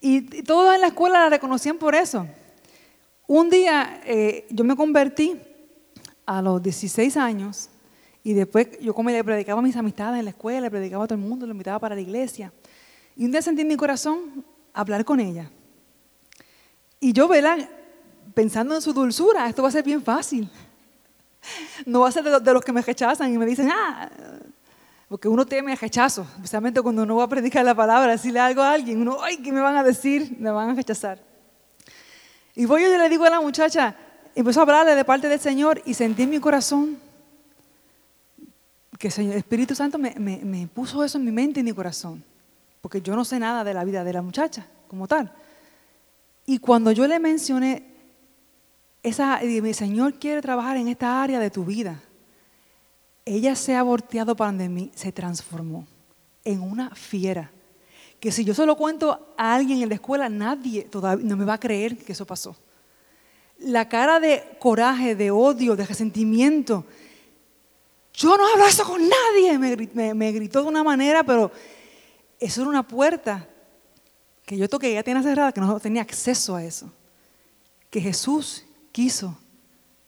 Y, 0.00 0.38
y 0.38 0.42
todos 0.42 0.74
en 0.74 0.80
la 0.80 0.88
escuela 0.88 1.20
la 1.20 1.30
reconocían 1.30 1.76
por 1.76 1.94
eso. 1.94 2.26
Un 3.26 3.50
día 3.50 4.00
eh, 4.04 4.46
yo 4.50 4.64
me 4.64 4.76
convertí 4.76 5.40
a 6.24 6.40
los 6.40 6.62
16 6.62 7.16
años 7.16 7.68
y 8.26 8.34
después 8.34 8.66
yo 8.80 8.92
como 8.92 9.08
le 9.08 9.22
predicaba 9.22 9.60
a 9.60 9.62
mis 9.62 9.76
amistades 9.76 10.18
en 10.18 10.24
la 10.24 10.32
escuela, 10.32 10.62
le 10.62 10.68
predicaba 10.68 11.04
a 11.04 11.06
todo 11.06 11.16
el 11.16 11.24
mundo, 11.24 11.46
lo 11.46 11.52
invitaba 11.52 11.78
para 11.78 11.94
la 11.94 12.00
iglesia. 12.00 12.52
Y 13.14 13.24
un 13.24 13.30
día 13.30 13.40
sentí 13.40 13.62
en 13.62 13.68
mi 13.68 13.76
corazón 13.76 14.44
hablar 14.74 15.04
con 15.04 15.20
ella. 15.20 15.48
Y 16.98 17.12
yo, 17.12 17.28
¿verdad? 17.28 17.70
Pensando 18.34 18.74
en 18.74 18.82
su 18.82 18.92
dulzura, 18.92 19.48
esto 19.48 19.62
va 19.62 19.68
a 19.68 19.70
ser 19.70 19.84
bien 19.84 20.02
fácil. 20.02 20.50
No 21.86 22.00
va 22.00 22.08
a 22.08 22.10
ser 22.10 22.24
de, 22.24 22.40
de 22.40 22.52
los 22.52 22.64
que 22.64 22.72
me 22.72 22.82
rechazan 22.82 23.32
y 23.32 23.38
me 23.38 23.46
dicen, 23.46 23.70
ah, 23.72 24.10
porque 25.08 25.28
uno 25.28 25.46
teme 25.46 25.70
el 25.70 25.78
rechazo, 25.78 26.26
especialmente 26.34 26.82
cuando 26.82 27.04
uno 27.04 27.14
va 27.14 27.24
a 27.24 27.28
predicar 27.28 27.64
la 27.64 27.76
palabra, 27.76 28.10
decirle 28.10 28.40
algo 28.40 28.60
a 28.60 28.72
alguien, 28.72 29.02
uno, 29.02 29.18
ay, 29.22 29.36
¿qué 29.36 29.52
me 29.52 29.60
van 29.60 29.76
a 29.76 29.84
decir? 29.84 30.34
Me 30.40 30.50
van 30.50 30.70
a 30.70 30.74
rechazar. 30.74 31.20
Y 32.56 32.64
voy 32.64 32.82
yo 32.82 32.92
y 32.92 32.98
le 32.98 33.08
digo 33.08 33.24
a 33.24 33.30
la 33.30 33.40
muchacha, 33.40 33.94
empezó 34.34 34.58
a 34.58 34.62
hablarle 34.64 34.96
de 34.96 35.04
parte 35.04 35.28
del 35.28 35.38
Señor 35.38 35.80
y 35.84 35.94
sentí 35.94 36.24
en 36.24 36.30
mi 36.30 36.40
corazón 36.40 37.05
que 38.98 39.08
el 39.08 39.30
el 39.30 39.32
Espíritu 39.32 39.74
Santo 39.74 39.98
me, 39.98 40.14
me- 40.18 40.38
me 40.44 40.66
puso 40.68 41.02
eso 41.04 41.18
en 41.18 41.24
mi 41.24 41.32
mente 41.32 41.58
y 41.58 41.62
en 41.62 41.66
mi 41.66 41.72
corazón, 41.72 42.22
porque 42.80 43.00
yo 43.02 43.14
no 43.16 43.24
sé 43.24 43.38
nada 43.38 43.64
de 43.64 43.74
la 43.74 43.84
vida 43.84 44.04
de 44.04 44.12
la 44.12 44.22
muchacha 44.22 44.66
como 44.88 45.06
tal. 45.08 45.32
Y 46.46 46.58
cuando 46.58 46.92
yo 46.92 47.06
le 47.06 47.18
mencioné, 47.18 47.82
esa, 49.02 49.40
mi 49.42 49.74
Señor 49.74 50.14
quiere 50.14 50.40
trabajar 50.42 50.76
en 50.76 50.88
esta 50.88 51.22
área 51.22 51.38
de 51.40 51.50
tu 51.50 51.64
vida, 51.64 52.00
ella 53.24 53.56
se 53.56 53.74
ha 53.74 53.82
volteado 53.82 54.36
para 54.36 54.52
mí, 54.52 54.90
se 54.94 55.10
transformó 55.12 55.86
en 56.44 56.60
una 56.60 56.90
fiera. 56.94 57.50
Que 58.20 58.30
si 58.32 58.44
yo 58.44 58.54
se 58.54 58.64
lo 58.64 58.76
cuento 58.76 59.34
a 59.36 59.54
alguien 59.54 59.82
en 59.82 59.88
la 59.88 59.96
escuela, 59.96 60.28
nadie 60.28 60.82
todavía 60.84 61.26
no 61.26 61.36
me 61.36 61.44
va 61.44 61.54
a 61.54 61.60
creer 61.60 61.98
que 61.98 62.12
eso 62.12 62.24
pasó. 62.24 62.56
La 63.58 63.88
cara 63.88 64.20
de 64.20 64.44
coraje, 64.60 65.16
de 65.16 65.30
odio, 65.30 65.76
de 65.76 65.84
resentimiento. 65.86 66.84
Yo 68.16 68.34
no 68.36 68.46
hablo 68.50 68.66
eso 68.66 68.82
con 68.84 69.02
nadie, 69.06 69.58
me, 69.58 69.76
gri- 69.76 69.90
me- 69.92 70.14
me 70.14 70.32
gritó 70.32 70.62
de 70.62 70.68
una 70.68 70.82
manera, 70.82 71.22
pero 71.22 71.52
eso 72.40 72.62
era 72.62 72.70
una 72.70 72.86
puerta 72.86 73.46
que 74.46 74.56
yo 74.56 74.68
toqué, 74.68 74.92
ella 74.92 75.02
tenía 75.02 75.22
cerrada, 75.22 75.52
que 75.52 75.60
no 75.60 75.78
tenía 75.78 76.00
acceso 76.00 76.56
a 76.56 76.64
eso. 76.64 76.90
Que 77.90 78.00
Jesús 78.00 78.64
quiso 78.90 79.36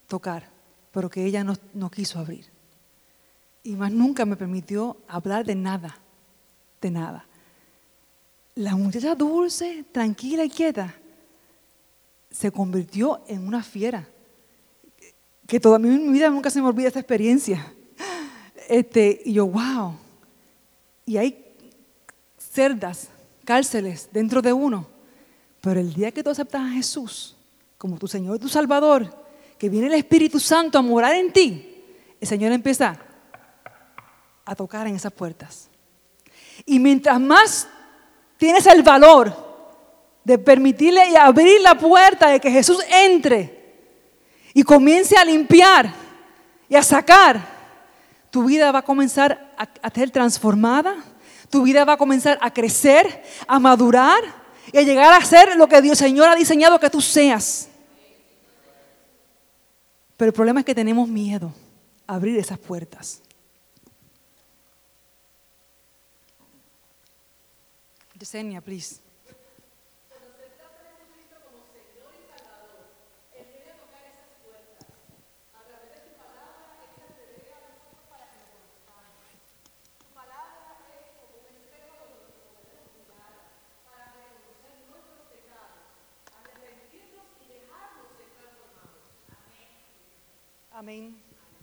tocar, 0.07 0.49
pero 0.90 1.11
que 1.11 1.23
ella 1.25 1.44
no, 1.44 1.55
no 1.75 1.90
quiso 1.90 2.18
abrir. 2.18 2.47
Y 3.62 3.77
más 3.77 3.92
nunca 3.92 4.25
me 4.25 4.37
permitió 4.37 4.97
hablar 5.07 5.44
de 5.44 5.55
nada, 5.55 5.99
de 6.81 6.90
nada. 6.90 7.27
La 8.55 8.75
muchacha 8.75 9.14
dulce, 9.14 9.85
tranquila 9.92 10.44
y 10.44 10.49
quieta, 10.51 10.94
se 12.31 12.51
convirtió 12.51 13.23
en 13.29 13.47
una 13.47 13.62
fiera. 13.62 14.09
Que 15.47 15.61
toda 15.61 15.79
mi 15.79 15.90
vida 16.11 16.31
nunca 16.31 16.49
se 16.49 16.62
me 16.62 16.68
olvida 16.68 16.88
esta 16.88 17.01
experiencia. 17.01 17.75
Este, 18.68 19.22
y 19.24 19.33
yo, 19.33 19.46
wow. 19.46 19.96
Y 21.07 21.16
hay 21.16 21.44
cerdas, 22.37 23.09
cárceles 23.44 24.11
dentro 24.12 24.42
de 24.42 24.52
uno. 24.52 24.87
Pero 25.62 25.81
el 25.81 25.94
día 25.94 26.12
que 26.12 26.22
tú 26.22 26.31
aceptas 26.31 26.61
a 26.61 26.70
Jesús 26.70 27.35
como 27.78 27.96
tu 27.96 28.07
Señor 28.07 28.37
y 28.37 28.40
tu 28.40 28.48
Salvador, 28.48 29.24
que 29.59 29.68
viene 29.68 29.87
el 29.87 29.94
Espíritu 29.94 30.38
Santo 30.38 30.78
a 30.78 30.83
morar 30.83 31.14
en 31.14 31.33
ti, 31.33 31.85
el 32.20 32.28
Señor 32.28 32.52
empieza 32.52 32.98
a 34.44 34.54
tocar 34.54 34.87
en 34.87 34.96
esas 34.96 35.12
puertas. 35.12 35.68
Y 36.66 36.78
mientras 36.78 37.18
más 37.20 37.68
tienes 38.37 38.66
el 38.66 38.83
valor 38.83 39.33
de 40.24 40.38
permitirle 40.38 41.09
y 41.11 41.16
abrir 41.16 41.61
la 41.62 41.78
puerta 41.78 42.28
de 42.28 42.40
que 42.40 42.50
Jesús 42.50 42.85
entre 42.90 43.59
y 44.52 44.62
comience 44.62 45.16
a 45.16 45.24
limpiar 45.24 45.92
y 46.68 46.74
a 46.74 46.83
sacar, 46.83 47.58
tu 48.38 48.44
vida 48.44 48.70
va 48.70 48.79
a 48.79 48.83
comenzar 48.83 49.53
a, 49.59 49.90
ser 49.90 50.12
transformada, 50.12 50.94
tu 51.51 51.64
vida 51.64 51.85
va 51.85 51.94
a 51.94 51.96
comenzar 51.96 52.38
a 52.40 52.53
crecer, 52.53 53.24
a 53.48 53.59
madurar 53.59 54.22
y 54.72 54.79
a 54.79 54.83
llegar 54.83 55.12
a 55.12 55.24
ser 55.24 55.57
lo 55.57 55.66
que 55.66 55.83
Dios 55.83 55.98
Señor 55.98 56.29
ha 56.29 56.37
diseñado 56.37 56.79
que 56.79 56.88
tú 56.88 57.01
seas. 57.01 57.68
Pero 60.16 60.29
el 60.29 60.33
problema 60.33 60.61
es 60.61 60.66
que 60.66 60.72
tenemos 60.72 61.09
miedo 61.09 61.53
a 62.07 62.14
abrir 62.14 62.38
esas 62.38 62.61
puertas. 62.61 63.22
Yesenia, 68.16 68.61
please. 68.61 69.08
Amén. 90.78 91.16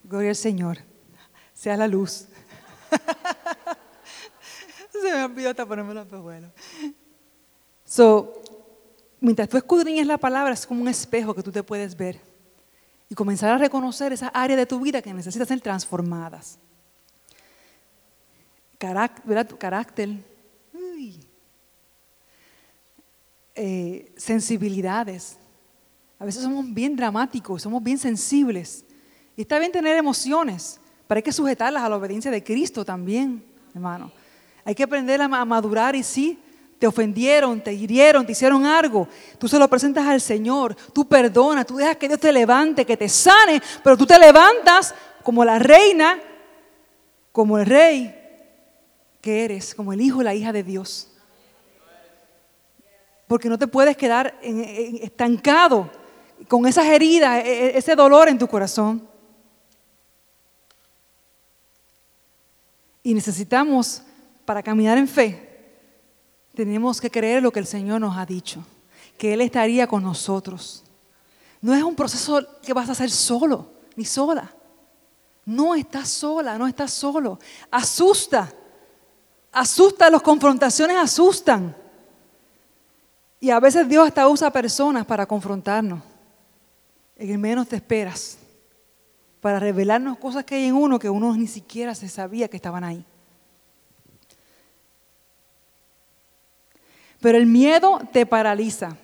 Gloria 0.04 0.32
al 0.32 0.36
Señor. 0.36 0.80
Sea 1.54 1.78
la 1.78 1.88
luz. 1.88 2.28
Se 4.92 5.02
me 5.02 5.24
olvidó 5.24 5.52
hasta 5.52 5.66
ponerme 5.66 5.94
los 5.94 6.06
pejuelos. 6.06 6.52
So, 7.86 8.42
mientras 9.22 9.48
tú 9.48 9.56
escudriñas 9.56 10.06
la 10.06 10.18
palabra, 10.18 10.54
es 10.54 10.68
como 10.68 10.82
un 10.82 10.90
espejo 10.90 11.34
que 11.34 11.42
tú 11.42 11.50
te 11.50 11.64
puedes 11.64 11.96
ver 11.96 12.20
y 13.08 13.16
comenzar 13.16 13.52
a 13.52 13.58
reconocer 13.58 14.12
esas 14.12 14.32
áreas 14.34 14.58
de 14.58 14.66
tu 14.66 14.82
vida 14.82 15.02
que 15.02 15.14
necesitan 15.14 15.48
ser 15.48 15.62
transformadas. 15.62 16.60
Carácter. 18.78 20.10
Eh, 23.56 24.14
sensibilidades. 24.18 25.38
A 26.20 26.26
veces 26.26 26.44
somos 26.44 26.66
bien 26.74 26.98
dramáticos, 26.98 27.62
somos 27.62 27.82
bien 27.82 27.98
sensibles. 27.98 28.85
Y 29.36 29.42
está 29.42 29.60
bien 29.60 29.72
tener 29.72 29.98
emociones, 29.98 30.80
pero 31.08 31.18
hay 31.18 31.24
que 31.24 31.32
sujetarlas 31.32 31.84
a 31.84 31.90
la 31.90 31.98
obediencia 31.98 32.32
de 32.32 32.44
Cristo 32.44 32.86
también, 32.86 33.44
hermano. 33.74 34.12
Hay 34.64 34.74
que 34.74 34.84
aprender 34.84 35.22
a 35.22 35.28
madurar 35.28 35.96
y 35.96 36.04
sí, 36.04 36.40
te 36.80 36.88
ofendieron, 36.88 37.62
te 37.62 37.74
hirieron, 37.74 38.26
te 38.26 38.34
hicieron 38.34 38.66
algo, 38.66 39.08
tú 39.38 39.48
se 39.48 39.60
lo 39.60 39.68
presentas 39.70 40.06
al 40.06 40.20
Señor, 40.20 40.76
tú 40.94 41.08
perdonas, 41.08 41.66
tú 41.66 41.78
dejas 41.78 41.98
que 41.98 42.08
Dios 42.08 42.20
te 42.20 42.32
levante, 42.32 42.86
que 42.86 42.98
te 42.98 43.08
sane, 43.08 43.62
pero 43.84 43.96
tú 43.96 44.06
te 44.06 44.20
levantas 44.20 44.94
como 45.24 45.46
la 45.46 45.60
reina, 45.60 46.20
como 47.32 47.58
el 47.58 47.66
rey 47.66 48.16
que 49.22 49.46
eres, 49.46 49.74
como 49.74 49.94
el 49.94 50.02
hijo 50.02 50.22
y 50.22 50.24
la 50.24 50.36
hija 50.36 50.52
de 50.52 50.64
Dios. 50.64 51.10
Porque 53.28 53.50
no 53.50 53.58
te 53.58 53.68
puedes 53.68 53.98
quedar 53.98 54.38
estancado 54.42 55.90
con 56.48 56.66
esas 56.68 56.86
heridas, 56.86 57.44
e, 57.44 57.68
e, 57.68 57.78
ese 57.78 57.96
dolor 57.96 58.30
en 58.30 58.38
tu 58.38 58.48
corazón. 58.48 59.15
Y 63.06 63.14
necesitamos, 63.14 64.02
para 64.46 64.64
caminar 64.64 64.98
en 64.98 65.08
fe, 65.08 65.48
tenemos 66.56 67.00
que 67.00 67.12
creer 67.12 67.44
lo 67.44 67.52
que 67.52 67.60
el 67.60 67.68
Señor 67.68 68.02
nos 68.02 68.18
ha 68.18 68.26
dicho, 68.26 68.66
que 69.16 69.32
Él 69.32 69.42
estaría 69.42 69.86
con 69.86 70.02
nosotros. 70.02 70.84
No 71.62 71.76
es 71.76 71.84
un 71.84 71.94
proceso 71.96 72.44
que 72.64 72.74
vas 72.74 72.90
a 72.90 72.94
hacer 72.94 73.12
solo, 73.12 73.70
ni 73.96 74.06
sola. 74.06 74.52
No 75.46 75.76
estás 75.76 76.10
sola, 76.10 76.58
no 76.58 76.66
estás 76.66 76.94
solo. 76.94 77.38
Asusta. 77.70 78.52
Asusta, 79.52 80.10
las 80.10 80.24
confrontaciones 80.24 80.98
asustan. 80.98 81.78
Y 83.40 83.52
a 83.52 83.60
veces 83.60 83.88
Dios 83.88 84.08
hasta 84.08 84.28
usa 84.28 84.50
personas 84.50 85.06
para 85.06 85.28
confrontarnos. 85.28 86.02
En 87.16 87.30
el 87.30 87.38
menos 87.38 87.68
te 87.68 87.76
esperas. 87.76 88.40
Para 89.46 89.60
revelarnos 89.60 90.18
cosas 90.18 90.44
que 90.44 90.56
hay 90.56 90.66
en 90.66 90.74
uno 90.74 90.98
que 90.98 91.08
uno 91.08 91.38
ni 91.38 91.46
siquiera 91.46 91.94
se 91.94 92.10
sabía 92.10 92.48
que 92.48 92.56
estaban 92.56 92.84
ahí. 92.84 93.06
Pero 97.22 97.38
el 97.38 97.46
miedo 97.46 98.00
te 98.12 98.26
paraliza. 98.26 98.98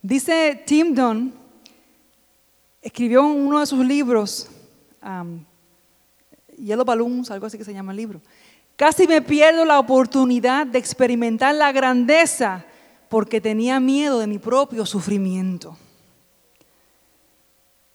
Dice 0.00 0.62
Tim 0.66 0.94
Dunn, 0.94 1.34
escribió 2.80 3.20
en 3.20 3.38
uno 3.46 3.60
de 3.60 3.66
sus 3.66 3.84
libros, 3.84 4.48
um, 5.02 5.44
Yellow 6.56 6.86
Balloons, 6.86 7.30
algo 7.30 7.44
así 7.44 7.58
que 7.58 7.64
se 7.64 7.74
llama 7.74 7.92
el 7.92 7.98
libro. 7.98 8.22
Casi 8.76 9.06
me 9.06 9.20
pierdo 9.20 9.66
la 9.66 9.78
oportunidad 9.78 10.66
de 10.66 10.78
experimentar 10.78 11.54
la 11.54 11.70
grandeza 11.70 12.64
porque 13.10 13.42
tenía 13.42 13.78
miedo 13.78 14.20
de 14.20 14.26
mi 14.26 14.38
propio 14.38 14.86
sufrimiento. 14.86 15.76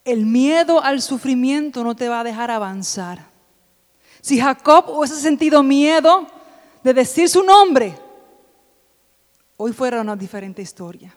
El 0.08 0.26
miedo 0.26 0.82
al 0.82 1.02
sufrimiento 1.02 1.84
no 1.84 1.94
te 1.94 2.08
va 2.08 2.22
a 2.22 2.24
dejar 2.24 2.50
avanzar. 2.50 3.30
Si 4.22 4.40
Jacob 4.40 4.86
hubiese 4.88 5.20
sentido 5.20 5.62
miedo 5.64 6.26
de 6.82 6.94
decir 6.94 7.28
su 7.28 7.44
nombre, 7.44 7.94
hoy 9.58 9.74
fuera 9.74 10.00
una 10.00 10.16
diferente 10.16 10.62
historia. 10.62 11.14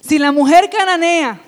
Si 0.00 0.16
la 0.16 0.30
mujer 0.30 0.70
cananea 0.70 1.40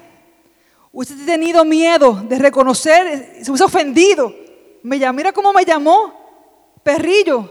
hubiese 0.90 1.14
tenido 1.24 1.64
miedo 1.64 2.14
de 2.14 2.36
reconocer, 2.36 3.44
se 3.44 3.48
hubiese 3.48 3.62
ofendido, 3.62 4.34
me 4.82 5.12
mira 5.12 5.32
cómo 5.32 5.52
me 5.52 5.64
llamó, 5.64 6.80
perrillo, 6.82 7.48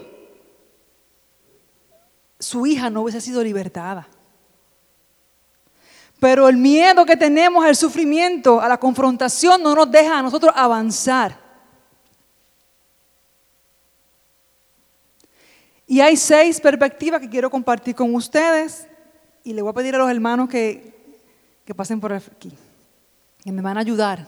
su 2.38 2.66
hija 2.66 2.90
no 2.90 3.04
hubiese 3.04 3.22
sido 3.22 3.42
libertada. 3.42 4.10
Pero 6.20 6.50
el 6.50 6.58
miedo 6.58 7.06
que 7.06 7.16
tenemos 7.16 7.64
al 7.64 7.76
sufrimiento, 7.76 8.60
a 8.60 8.68
la 8.68 8.78
confrontación, 8.78 9.64
no 9.64 9.74
nos 9.74 9.90
deja 9.90 10.20
a 10.20 10.22
nosotros 10.22 10.52
avanzar. 10.56 11.40
Y 15.88 16.02
hay 16.02 16.18
seis 16.18 16.60
perspectivas 16.60 17.22
que 17.22 17.30
quiero 17.30 17.50
compartir 17.50 17.96
con 17.96 18.14
ustedes 18.14 18.86
y 19.44 19.54
le 19.54 19.62
voy 19.62 19.72
a 19.72 19.74
pedir 19.74 19.96
a 19.96 19.98
los 19.98 20.12
hermanos 20.12 20.50
que, 20.50 20.94
pasen 21.76 22.00
por 22.00 22.14
aquí, 22.14 22.52
que 23.44 23.52
me 23.52 23.62
van 23.62 23.78
a 23.78 23.80
ayudar. 23.80 24.28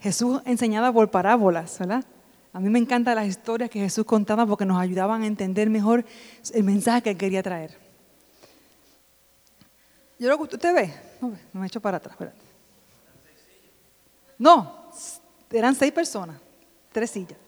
Jesús 0.00 0.42
enseñaba 0.44 0.92
por 0.92 1.10
parábolas, 1.10 1.78
¿verdad? 1.78 2.04
A 2.52 2.60
mí 2.60 2.68
me 2.68 2.78
encantan 2.78 3.14
las 3.14 3.26
historias 3.26 3.70
que 3.70 3.80
Jesús 3.80 4.04
contaba 4.04 4.44
porque 4.44 4.66
nos 4.66 4.78
ayudaban 4.78 5.22
a 5.22 5.26
entender 5.26 5.70
mejor 5.70 6.04
el 6.52 6.64
mensaje 6.64 7.02
que 7.02 7.16
quería 7.16 7.42
traer. 7.42 7.83
Yo 10.18 10.28
lo 10.28 10.36
que 10.38 10.54
usted 10.54 10.74
ve, 10.74 10.94
no, 11.20 11.32
me 11.52 11.64
he 11.64 11.66
hecho 11.66 11.80
para 11.80 11.96
atrás, 11.96 12.12
espérate. 12.12 12.38
No, 14.38 14.90
eran 15.50 15.74
seis 15.74 15.92
personas, 15.92 16.36
tres 16.92 17.10
sillas. 17.10 17.38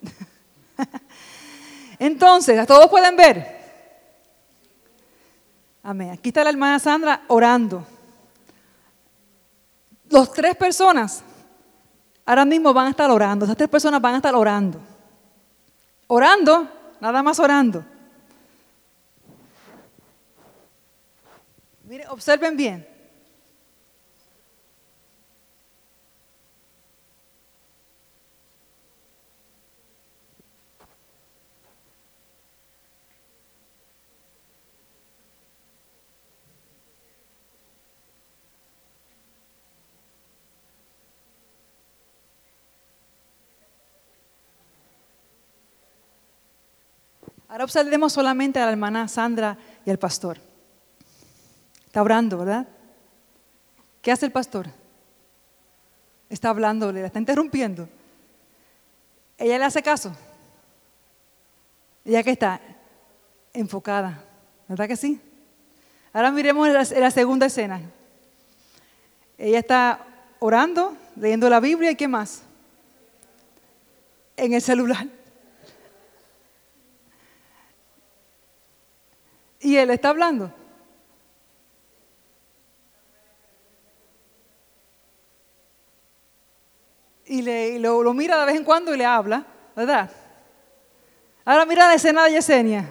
Entonces, 1.99 2.67
todos 2.67 2.89
pueden 2.89 3.17
ver. 3.17 3.57
Amén. 5.83 6.11
Aquí 6.11 6.31
está 6.31 6.43
la 6.43 6.51
hermana 6.51 6.79
Sandra 6.79 7.23
orando. 7.29 7.87
Los 10.09 10.33
tres 10.33 10.57
personas 10.57 11.23
ahora 12.25 12.45
mismo 12.45 12.75
van 12.75 12.87
a 12.87 12.91
estar 12.91 13.11
orando. 13.11 13.45
Esas 13.45 13.57
tres 13.57 13.69
personas 13.69 14.01
van 14.01 14.15
a 14.15 14.17
estar 14.17 14.35
orando. 14.35 14.81
Orando, 16.09 16.69
nada 17.01 17.23
más 17.23 17.39
orando. 17.39 17.85
Observen 22.09 22.57
bien. 22.57 22.97
Ahora 47.49 47.65
observemos 47.65 48.13
solamente 48.13 48.59
a 48.59 48.67
la 48.67 48.73
hermana 48.73 49.09
Sandra 49.09 49.57
y 49.87 49.91
al 49.91 49.99
pastor. 49.99 50.39
Está 51.97 52.03
orando, 52.03 52.37
¿verdad? 52.37 52.69
¿Qué 54.03 54.13
hace 54.13 54.27
el 54.27 54.31
pastor? 54.31 54.67
Está 56.29 56.51
hablando, 56.51 56.93
le 56.93 57.03
está 57.03 57.19
interrumpiendo. 57.19 57.89
Ella 59.39 59.57
le 59.57 59.65
hace 59.65 59.83
caso. 59.83 60.15
Ella 62.05 62.23
que 62.23 62.33
está 62.33 62.61
enfocada, 63.55 64.23
¿verdad 64.69 64.87
que 64.89 64.97
sí? 64.97 65.19
Ahora 66.13 66.31
miremos 66.33 66.69
la, 66.69 66.83
la 67.01 67.11
segunda 67.11 67.47
escena. 67.47 67.81
Ella 69.39 69.61
está 69.61 70.07
orando, 70.39 70.95
leyendo 71.17 71.49
la 71.49 71.61
Biblia 71.61 71.93
y 71.93 71.97
qué 71.97 72.09
más? 72.09 72.43
En 74.37 74.53
el 74.53 74.61
celular. 74.61 75.07
Y 79.61 79.77
él 79.77 79.89
está 79.89 80.11
hablando. 80.11 80.53
Y, 87.27 87.43
le, 87.43 87.79
lo, 87.79 88.15
mira 88.15 88.39
de 88.39 88.47
vez 88.47 88.57
en 88.57 88.65
cuando 88.65 88.95
y 88.95 88.99
le 88.99 89.05
habla, 89.05 89.45
¿verdad? 89.75 90.11
Ahora 91.45 91.67
mira 91.67 91.89
la 91.89 91.95
escena 91.95 92.25
de 92.25 92.33
Yesenia. 92.33 92.85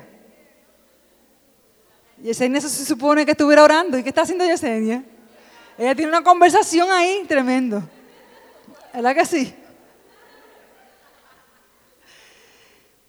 Yesenia 2.22 2.62
se 2.62 2.86
supone 2.86 3.26
que 3.26 3.32
estuviera 3.32 3.64
orando. 3.64 3.98
¿Y 3.98 4.04
qué 4.04 4.10
está 4.10 4.22
haciendo 4.22 4.46
Yesenia? 4.46 5.04
Ella 5.78 5.96
tiene 5.96 6.10
una 6.10 6.24
conversación 6.24 6.90
ahí 6.92 7.26
tremendo. 7.28 7.82
¿Verdad 8.94 9.16
que 9.16 9.26
sí? 9.26 9.56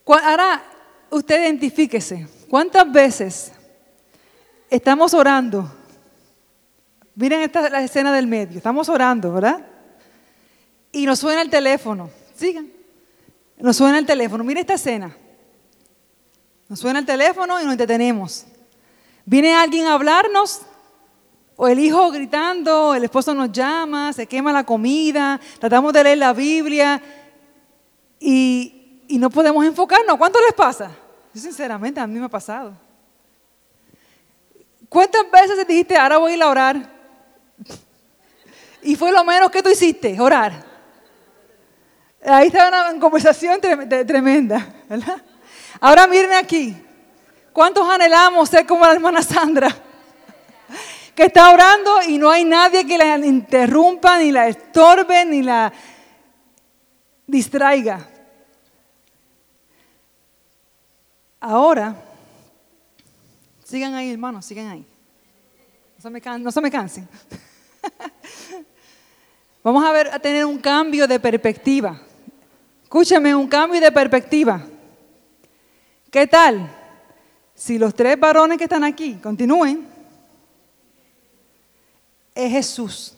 Ahora 0.07 0.63
usted 1.11 1.43
identifíquese. 1.43 2.27
¿Cuántas 2.49 2.91
veces 2.91 3.53
estamos 4.71 5.15
orando. 5.15 5.71
Miren 7.15 7.41
esta 7.41 7.69
la 7.71 7.83
escena 7.83 8.13
del 8.13 8.27
medio. 8.27 8.59
Estamos 8.59 8.89
orando, 8.89 9.33
¿verdad? 9.33 9.65
Y 10.97 11.05
nos 11.05 11.19
suena 11.19 11.43
el 11.43 11.51
teléfono. 11.51 12.09
Sigan. 12.35 12.73
Nos 13.59 13.77
suena 13.77 13.99
el 13.99 14.07
teléfono. 14.07 14.43
Miren 14.43 14.63
esta 14.63 14.75
escena. 14.75 15.15
Nos 16.71 16.81
suena 16.81 17.01
el 17.01 17.05
teléfono 17.05 17.61
y 17.61 17.67
nos 17.67 17.77
detenemos. 17.77 18.47
Viene 19.27 19.55
alguien 19.55 19.85
a 19.87 19.93
hablarnos, 19.93 20.63
o 21.55 21.69
el 21.69 21.81
hijo 21.81 22.11
gritando, 22.11 22.95
el 22.95 23.05
esposo 23.05 23.35
nos 23.35 23.53
llama, 23.53 24.15
se 24.15 24.27
quema 24.27 24.53
la 24.55 24.65
comida, 24.65 25.39
tratamos 25.59 25.93
de 25.93 26.03
leer 26.03 26.19
la 26.19 26.33
Biblia 26.33 27.03
y, 28.19 29.03
no 29.11 29.29
podemos 29.29 29.67
enfocarnos. 29.67 30.17
¿Cuánto 30.17 30.39
les 30.41 30.55
pasa? 30.55 30.91
Yo 31.35 31.41
sinceramente 31.43 32.01
a 32.01 32.07
mí 32.07 32.19
me 32.19 32.25
ha 32.25 32.31
pasado 32.31 32.73
¿Cuántas 34.89 35.31
veces 35.31 35.67
dijiste, 35.69 35.95
ahora 35.95 36.17
voy 36.17 36.33
a 36.33 36.37
ir 36.37 36.43
a 36.43 36.49
orar? 36.49 36.97
Y 38.83 38.95
fue 38.95 39.11
lo 39.11 39.25
menos 39.25 39.51
que 39.51 39.63
tú 39.63 39.69
hiciste, 39.69 40.19
orar. 40.21 40.66
Ahí 42.29 42.49
está 42.49 42.69
una 42.69 42.99
conversación 42.99 43.61
tremenda, 43.61 44.67
¿verdad? 44.89 45.23
Ahora 45.81 46.09
miren 46.09 46.33
aquí. 46.33 46.77
¿Cuántos 47.53 47.89
anhelamos 47.89 48.49
ser 48.49 48.67
como 48.67 48.85
la 48.85 48.93
hermana 48.93 49.23
Sandra? 49.23 49.69
Que 51.15 51.23
está 51.23 51.53
orando 51.53 52.03
y 52.03 52.19
no 52.19 52.29
hay 52.29 52.45
nadie 52.45 52.85
que 52.85 52.99
la 52.99 53.17
interrumpa, 53.17 54.19
ni 54.19 54.33
la 54.33 54.49
estorbe, 54.49 55.25
ni 55.25 55.41
la 55.43 55.73
distraiga. 57.27 58.07
Ahora, 61.41 61.95
sigan 63.65 63.95
ahí, 63.95 64.11
hermanos, 64.11 64.45
sigan 64.45 64.67
ahí. 64.67 64.85
No 65.97 66.03
se 66.51 66.61
me, 66.61 66.71
cansen. 66.71 67.09
Vamos 69.63 69.85
a 69.85 69.93
ver 69.93 70.09
a 70.09 70.19
tener 70.19 70.45
un 70.45 70.59
cambio 70.59 71.07
de 71.07 71.19
perspectiva. 71.19 72.01
Escúchame, 72.87 73.35
un 73.35 73.49
cambio 73.49 73.81
de 73.81 73.91
perspectiva. 73.91 74.65
¿Qué 76.09 76.25
tal? 76.29 76.71
Si 77.53 77.81
los 77.81 77.93
tres 77.93 78.19
varones 78.19 78.59
que 78.59 78.63
están 78.63 78.85
aquí 78.85 79.15
continúen, 79.17 79.89
es 82.33 82.53
Jesús. 82.53 83.15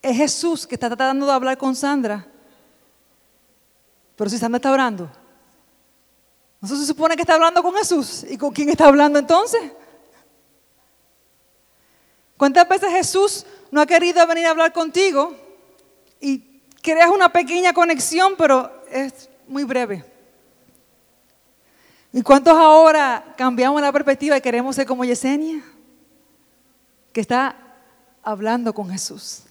Es 0.00 0.16
Jesús 0.16 0.64
que 0.64 0.76
está 0.76 0.86
tratando 0.86 1.26
de 1.26 1.32
hablar 1.32 1.58
con 1.58 1.74
Sandra. 1.74 2.24
Pero 4.14 4.30
si 4.30 4.38
Sandra 4.38 4.58
está 4.58 4.70
orando, 4.70 5.10
¿no 6.60 6.68
se 6.68 6.86
supone 6.86 7.16
que 7.16 7.22
está 7.22 7.34
hablando 7.34 7.64
con 7.64 7.74
Jesús? 7.74 8.24
¿Y 8.30 8.38
con 8.38 8.52
quién 8.52 8.68
está 8.68 8.86
hablando 8.86 9.18
entonces? 9.18 9.72
¿Cuántas 12.36 12.68
veces 12.68 12.90
Jesús 12.90 13.44
no 13.72 13.80
ha 13.80 13.86
querido 13.86 14.24
venir 14.28 14.46
a 14.46 14.50
hablar 14.50 14.72
contigo 14.72 15.45
y 16.20 16.62
creas 16.82 17.10
una 17.10 17.28
pequeña 17.30 17.72
conexión, 17.72 18.34
pero 18.36 18.70
es 18.90 19.28
muy 19.46 19.64
breve? 19.64 20.04
¿Y 22.12 22.22
cuántos 22.22 22.56
ahora 22.56 23.34
cambiamos 23.36 23.80
la 23.82 23.92
perspectiva 23.92 24.36
y 24.36 24.40
queremos 24.40 24.74
ser 24.74 24.86
como 24.86 25.04
Yesenia? 25.04 25.62
Que 27.12 27.20
está 27.20 27.56
hablando 28.22 28.72
con 28.72 28.88
Jesús. 28.88 29.42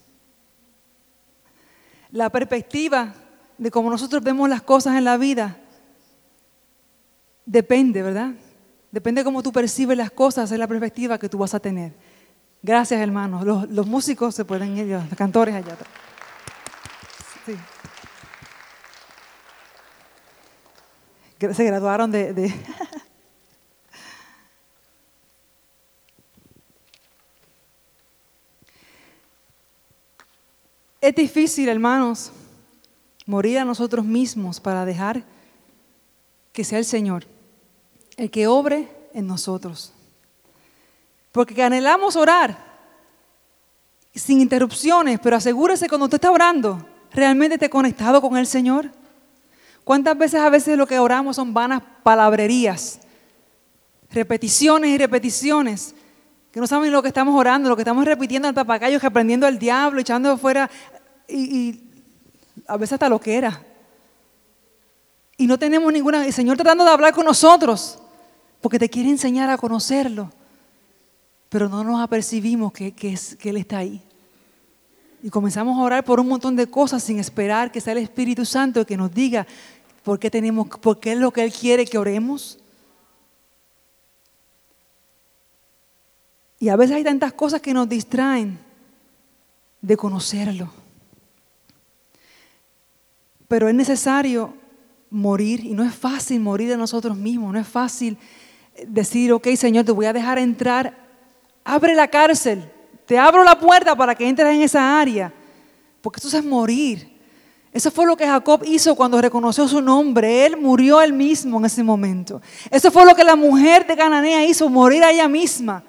La 2.12 2.30
perspectiva 2.30 3.14
de 3.58 3.72
cómo 3.72 3.90
nosotros 3.90 4.24
vemos 4.24 4.50
las 4.50 4.62
cosas 4.62 4.96
en 4.96 5.04
la 5.04 5.18
vida 5.18 5.58
depende, 7.46 8.02
¿verdad? 8.02 8.32
Depende 8.92 9.22
de 9.22 9.26
cómo 9.26 9.44
tú 9.44 9.52
percibes 9.52 9.98
las 9.98 10.12
cosas, 10.12 10.52
es 10.52 10.58
la 10.58 10.68
perspectiva 10.68 11.18
que 11.18 11.30
tú 11.30 11.38
vas 11.38 11.54
a 11.54 11.60
tener. 11.60 11.94
Gracias, 12.62 13.00
hermanos. 13.00 13.46
Los, 13.70 13.86
músicos 13.86 14.34
se 14.34 14.46
pueden 14.46 14.78
ir, 14.78 14.88
los 14.88 15.08
cantores 15.16 15.54
allá 15.54 15.74
atrás. 15.74 15.90
Se 21.54 21.64
graduaron 21.64 22.12
de... 22.12 22.34
de 22.34 22.48
es 31.02 31.16
difícil, 31.16 31.70
hermanos, 31.70 32.32
morir 33.28 33.60
a 33.60 33.66
nosotros 33.66 34.04
mismos 34.04 34.60
para 34.60 34.86
dejar 34.86 35.24
que 36.52 36.64
sea 36.64 36.80
el 36.80 36.86
Señor 36.86 37.28
el 38.18 38.32
que 38.32 38.48
obre 38.48 38.90
en 39.14 39.28
nosotros. 39.28 39.94
Porque 41.32 41.62
anhelamos 41.62 42.16
orar 42.16 42.58
sin 44.14 44.40
interrupciones, 44.40 45.20
pero 45.20 45.36
asegúrese 45.36 45.90
cuando 45.90 46.06
usted 46.06 46.16
está 46.16 46.32
orando, 46.32 46.95
¿realmente 47.16 47.58
te 47.58 47.70
conectado 47.70 48.22
con 48.22 48.38
el 48.38 48.46
Señor? 48.46 48.92
¿Cuántas 49.84 50.18
veces 50.18 50.42
a 50.42 50.50
veces 50.50 50.78
lo 50.78 50.86
que 50.86 51.00
oramos 51.00 51.38
son 51.38 51.54
vanas 51.54 51.82
palabrerías? 52.04 53.00
Repeticiones 54.12 54.92
y 54.92 54.98
repeticiones. 54.98 55.96
Que 56.52 56.60
no 56.60 56.68
saben 56.68 56.92
lo 56.92 57.02
que 57.02 57.08
estamos 57.08 57.38
orando, 57.40 57.70
lo 57.70 57.76
que 57.76 57.82
estamos 57.82 58.06
repitiendo 58.06 58.48
al 58.48 58.54
papagayo, 58.54 59.00
que 59.00 59.08
aprendiendo 59.08 59.48
al 59.48 59.58
diablo, 59.58 60.00
echando 60.00 60.32
afuera 60.32 60.70
y, 61.28 61.82
a 62.68 62.78
veces 62.78 62.94
hasta 62.94 63.10
lo 63.10 63.20
que 63.20 63.36
era. 63.36 63.62
Y 65.38 65.48
no 65.48 65.58
tenemos 65.60 65.92
ninguna... 65.92 66.26
El 66.26 66.34
Señor 66.34 66.56
tratando 66.56 66.86
de 66.86 66.92
hablar 66.92 67.14
con 67.14 67.26
nosotros, 67.26 68.00
porque 68.62 68.80
te 68.80 68.90
quiere 68.90 69.10
enseñar 69.10 69.50
a 69.50 69.58
conocerlo 69.58 70.32
pero 71.56 71.70
no 71.70 71.86
nos 71.86 72.02
apercibimos 72.02 72.74
que, 72.74 72.94
Él 73.44 73.56
está 73.56 73.78
ahí. 73.78 74.02
Y 75.26 75.32
comenzamos 75.32 75.76
a 75.76 75.82
orar 75.82 76.06
por 76.06 76.20
un 76.20 76.28
montón 76.28 76.56
de 76.56 76.68
cosas 76.68 77.02
sin 77.02 77.18
esperar 77.18 77.72
que 77.72 77.82
sea 77.82 77.94
el 77.94 77.98
Espíritu 77.98 78.46
Santo 78.46 78.86
que 78.86 78.96
nos 78.96 79.12
diga 79.12 79.48
por 80.04 80.20
qué 80.20 80.30
tenemos, 80.30 80.68
por 80.68 81.00
qué 81.00 81.14
es 81.14 81.18
lo 81.18 81.32
que 81.32 81.44
Él 81.44 81.52
quiere 81.52 81.84
que 81.84 81.98
oremos. 81.98 82.60
Y 86.60 86.70
a 86.70 86.76
veces 86.76 86.98
hay 86.98 87.04
tantas 87.04 87.34
cosas 87.34 87.60
que 87.60 87.74
nos 87.74 87.90
distraen 87.90 88.60
de 89.82 89.98
conocerlo. 89.98 90.70
Pero 93.48 93.68
es 93.68 93.74
necesario 93.74 94.54
morir 95.10 95.66
y 95.66 95.74
no 95.74 95.84
es 95.84 95.96
fácil 95.96 96.40
morir 96.40 96.70
de 96.70 96.78
nosotros 96.78 97.18
mismos, 97.18 97.52
no 97.52 97.60
es 97.60 97.68
fácil 97.68 98.16
decir, 98.88 99.34
ok 99.34 99.48
Señor, 99.56 99.86
te 99.86 99.92
voy 99.92 100.06
a 100.06 100.14
dejar 100.14 100.38
entrar 100.38 101.04
abre 101.64 101.96
la 101.96 102.10
cárcel, 102.10 102.72
te 103.06 103.18
abro 103.18 103.44
la 103.44 103.58
puerta 103.58 103.96
para 103.96 104.16
que 104.16 104.28
entres 104.28 104.56
en 104.56 104.62
esa 104.62 105.00
área, 105.00 105.32
porque 106.02 106.20
eso 106.20 106.38
es 106.38 106.44
morir. 106.44 107.16
Eso 107.72 107.92
fue 107.92 108.06
lo 108.06 108.16
que 108.16 108.26
Jacob 108.26 108.64
hizo 108.66 108.96
cuando 108.96 109.22
reconoció 109.22 109.68
su 109.68 109.82
nombre. 109.82 110.46
Él 110.46 110.56
murió 110.56 111.02
él 111.02 111.12
mismo 111.12 111.58
en 111.58 111.66
ese 111.66 111.84
momento. 111.84 112.42
Eso 112.72 112.90
fue 112.90 113.06
lo 113.06 113.14
que 113.14 113.24
la 113.24 113.36
mujer 113.36 113.86
de 113.86 113.98
Cananea 113.98 114.46
hizo, 114.46 114.70
morir 114.70 115.04
a 115.04 115.12
ella 115.12 115.28
misma, 115.28 115.84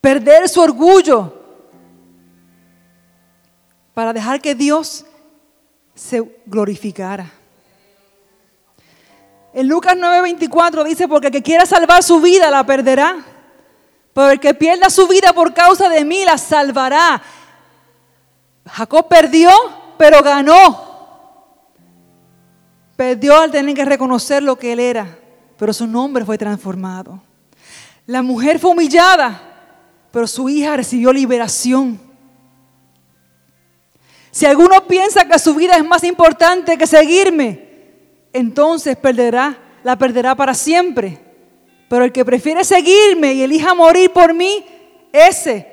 perder 0.00 0.46
su 0.48 0.60
orgullo 0.60 1.32
para 3.94 4.12
dejar 4.12 4.42
que 4.42 4.54
Dios 4.54 5.06
se 5.94 6.22
glorificara. 6.44 7.32
En 9.54 9.68
Lucas 9.68 9.96
9:24 9.96 10.84
dice, 10.84 11.08
porque 11.08 11.28
el 11.28 11.32
que 11.32 11.42
quiera 11.42 11.64
salvar 11.64 12.02
su 12.02 12.20
vida 12.20 12.50
la 12.50 12.66
perderá 12.66 13.24
pero 14.16 14.30
el 14.30 14.40
que 14.40 14.54
pierda 14.54 14.88
su 14.88 15.06
vida 15.06 15.34
por 15.34 15.52
causa 15.52 15.90
de 15.90 16.02
mí 16.02 16.24
la 16.24 16.38
salvará. 16.38 17.22
Jacob 18.64 19.06
perdió, 19.08 19.50
pero 19.98 20.22
ganó. 20.22 21.44
Perdió 22.96 23.38
al 23.38 23.50
tener 23.50 23.74
que 23.74 23.84
reconocer 23.84 24.42
lo 24.42 24.56
que 24.56 24.72
él 24.72 24.80
era, 24.80 25.18
pero 25.58 25.70
su 25.74 25.86
nombre 25.86 26.24
fue 26.24 26.38
transformado. 26.38 27.20
La 28.06 28.22
mujer 28.22 28.58
fue 28.58 28.70
humillada, 28.70 29.38
pero 30.10 30.26
su 30.26 30.48
hija 30.48 30.78
recibió 30.78 31.12
liberación. 31.12 32.00
Si 34.30 34.46
alguno 34.46 34.86
piensa 34.86 35.28
que 35.28 35.38
su 35.38 35.54
vida 35.54 35.76
es 35.76 35.84
más 35.84 36.02
importante 36.04 36.78
que 36.78 36.86
seguirme, 36.86 37.68
entonces 38.32 38.96
perderá, 38.96 39.58
la 39.84 39.94
perderá 39.98 40.34
para 40.34 40.54
siempre. 40.54 41.25
Pero 41.88 42.04
el 42.04 42.12
que 42.12 42.24
prefiere 42.24 42.64
seguirme 42.64 43.34
y 43.34 43.42
elija 43.42 43.74
morir 43.74 44.12
por 44.12 44.34
mí, 44.34 44.64
ese 45.12 45.66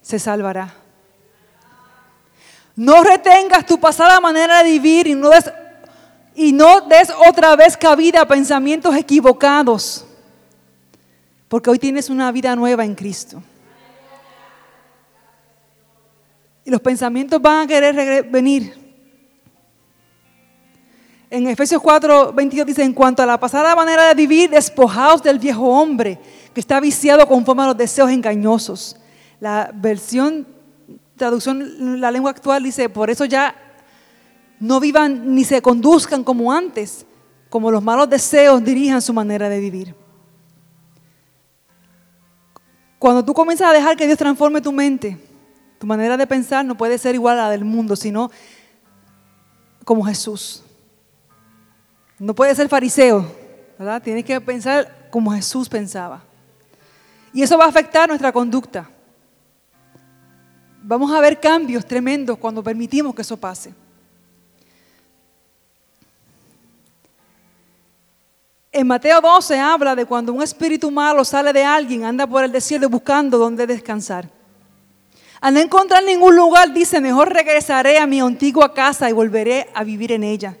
se 0.00 0.18
salvará. 0.18 0.74
No 2.74 3.02
retengas 3.02 3.64
tu 3.64 3.78
pasada 3.80 4.20
manera 4.20 4.62
de 4.62 4.70
vivir 4.70 5.06
y 5.06 5.14
no 5.14 5.30
des, 5.30 5.50
y 6.34 6.52
no 6.52 6.82
des 6.82 7.10
otra 7.28 7.56
vez 7.56 7.76
cabida 7.76 8.22
a 8.22 8.28
pensamientos 8.28 8.94
equivocados. 8.94 10.04
Porque 11.48 11.70
hoy 11.70 11.78
tienes 11.78 12.10
una 12.10 12.30
vida 12.32 12.54
nueva 12.54 12.84
en 12.84 12.94
Cristo. 12.94 13.42
Y 16.64 16.70
los 16.70 16.80
pensamientos 16.80 17.40
van 17.40 17.62
a 17.62 17.66
querer 17.66 18.24
venir. 18.24 18.85
En 21.28 21.46
Efesios 21.48 21.82
4, 21.82 22.32
22 22.32 22.66
dice, 22.66 22.84
en 22.84 22.92
cuanto 22.92 23.22
a 23.22 23.26
la 23.26 23.38
pasada 23.38 23.74
manera 23.74 24.06
de 24.08 24.14
vivir, 24.14 24.48
despojaos 24.48 25.22
del 25.22 25.38
viejo 25.38 25.66
hombre 25.66 26.20
que 26.54 26.60
está 26.60 26.78
viciado 26.78 27.26
conforme 27.26 27.64
a 27.64 27.66
los 27.66 27.76
deseos 27.76 28.10
engañosos. 28.10 28.96
La 29.40 29.70
versión, 29.74 30.46
traducción, 31.16 32.00
la 32.00 32.10
lengua 32.12 32.30
actual 32.30 32.62
dice, 32.62 32.88
por 32.88 33.10
eso 33.10 33.24
ya 33.24 33.54
no 34.60 34.78
vivan 34.78 35.34
ni 35.34 35.44
se 35.44 35.60
conduzcan 35.60 36.22
como 36.22 36.52
antes, 36.52 37.04
como 37.50 37.70
los 37.70 37.82
malos 37.82 38.08
deseos 38.08 38.62
dirijan 38.64 39.02
su 39.02 39.12
manera 39.12 39.48
de 39.48 39.58
vivir. 39.58 39.94
Cuando 43.00 43.24
tú 43.24 43.34
comienzas 43.34 43.68
a 43.68 43.72
dejar 43.72 43.96
que 43.96 44.06
Dios 44.06 44.16
transforme 44.16 44.60
tu 44.60 44.72
mente, 44.72 45.18
tu 45.78 45.86
manera 45.86 46.16
de 46.16 46.26
pensar 46.26 46.64
no 46.64 46.76
puede 46.76 46.98
ser 46.98 47.16
igual 47.16 47.38
a 47.38 47.44
la 47.44 47.50
del 47.50 47.64
mundo, 47.64 47.96
sino 47.96 48.30
como 49.84 50.04
Jesús. 50.04 50.62
No 52.18 52.34
puede 52.34 52.54
ser 52.54 52.68
fariseo, 52.68 53.26
¿verdad? 53.78 54.02
Tienes 54.02 54.24
que 54.24 54.40
pensar 54.40 55.08
como 55.10 55.32
Jesús 55.32 55.68
pensaba. 55.68 56.22
Y 57.32 57.42
eso 57.42 57.58
va 57.58 57.66
a 57.66 57.68
afectar 57.68 58.08
nuestra 58.08 58.32
conducta. 58.32 58.88
Vamos 60.82 61.12
a 61.12 61.20
ver 61.20 61.38
cambios 61.38 61.84
tremendos 61.84 62.38
cuando 62.38 62.62
permitimos 62.62 63.14
que 63.14 63.22
eso 63.22 63.36
pase. 63.36 63.74
En 68.72 68.86
Mateo 68.86 69.20
12 69.20 69.58
habla 69.58 69.94
de 69.94 70.06
cuando 70.06 70.32
un 70.32 70.42
espíritu 70.42 70.90
malo 70.90 71.24
sale 71.24 71.52
de 71.52 71.64
alguien, 71.64 72.04
anda 72.04 72.26
por 72.26 72.44
el 72.44 72.52
desierto 72.52 72.88
buscando 72.88 73.38
dónde 73.38 73.66
descansar. 73.66 74.28
Al 75.40 75.54
no 75.54 75.60
encontrar 75.60 76.04
ningún 76.04 76.36
lugar, 76.36 76.72
dice, 76.72 77.00
mejor 77.00 77.32
regresaré 77.32 77.98
a 77.98 78.06
mi 78.06 78.20
antigua 78.20 78.72
casa 78.72 79.08
y 79.08 79.12
volveré 79.12 79.68
a 79.74 79.82
vivir 79.82 80.12
en 80.12 80.24
ella. 80.24 80.56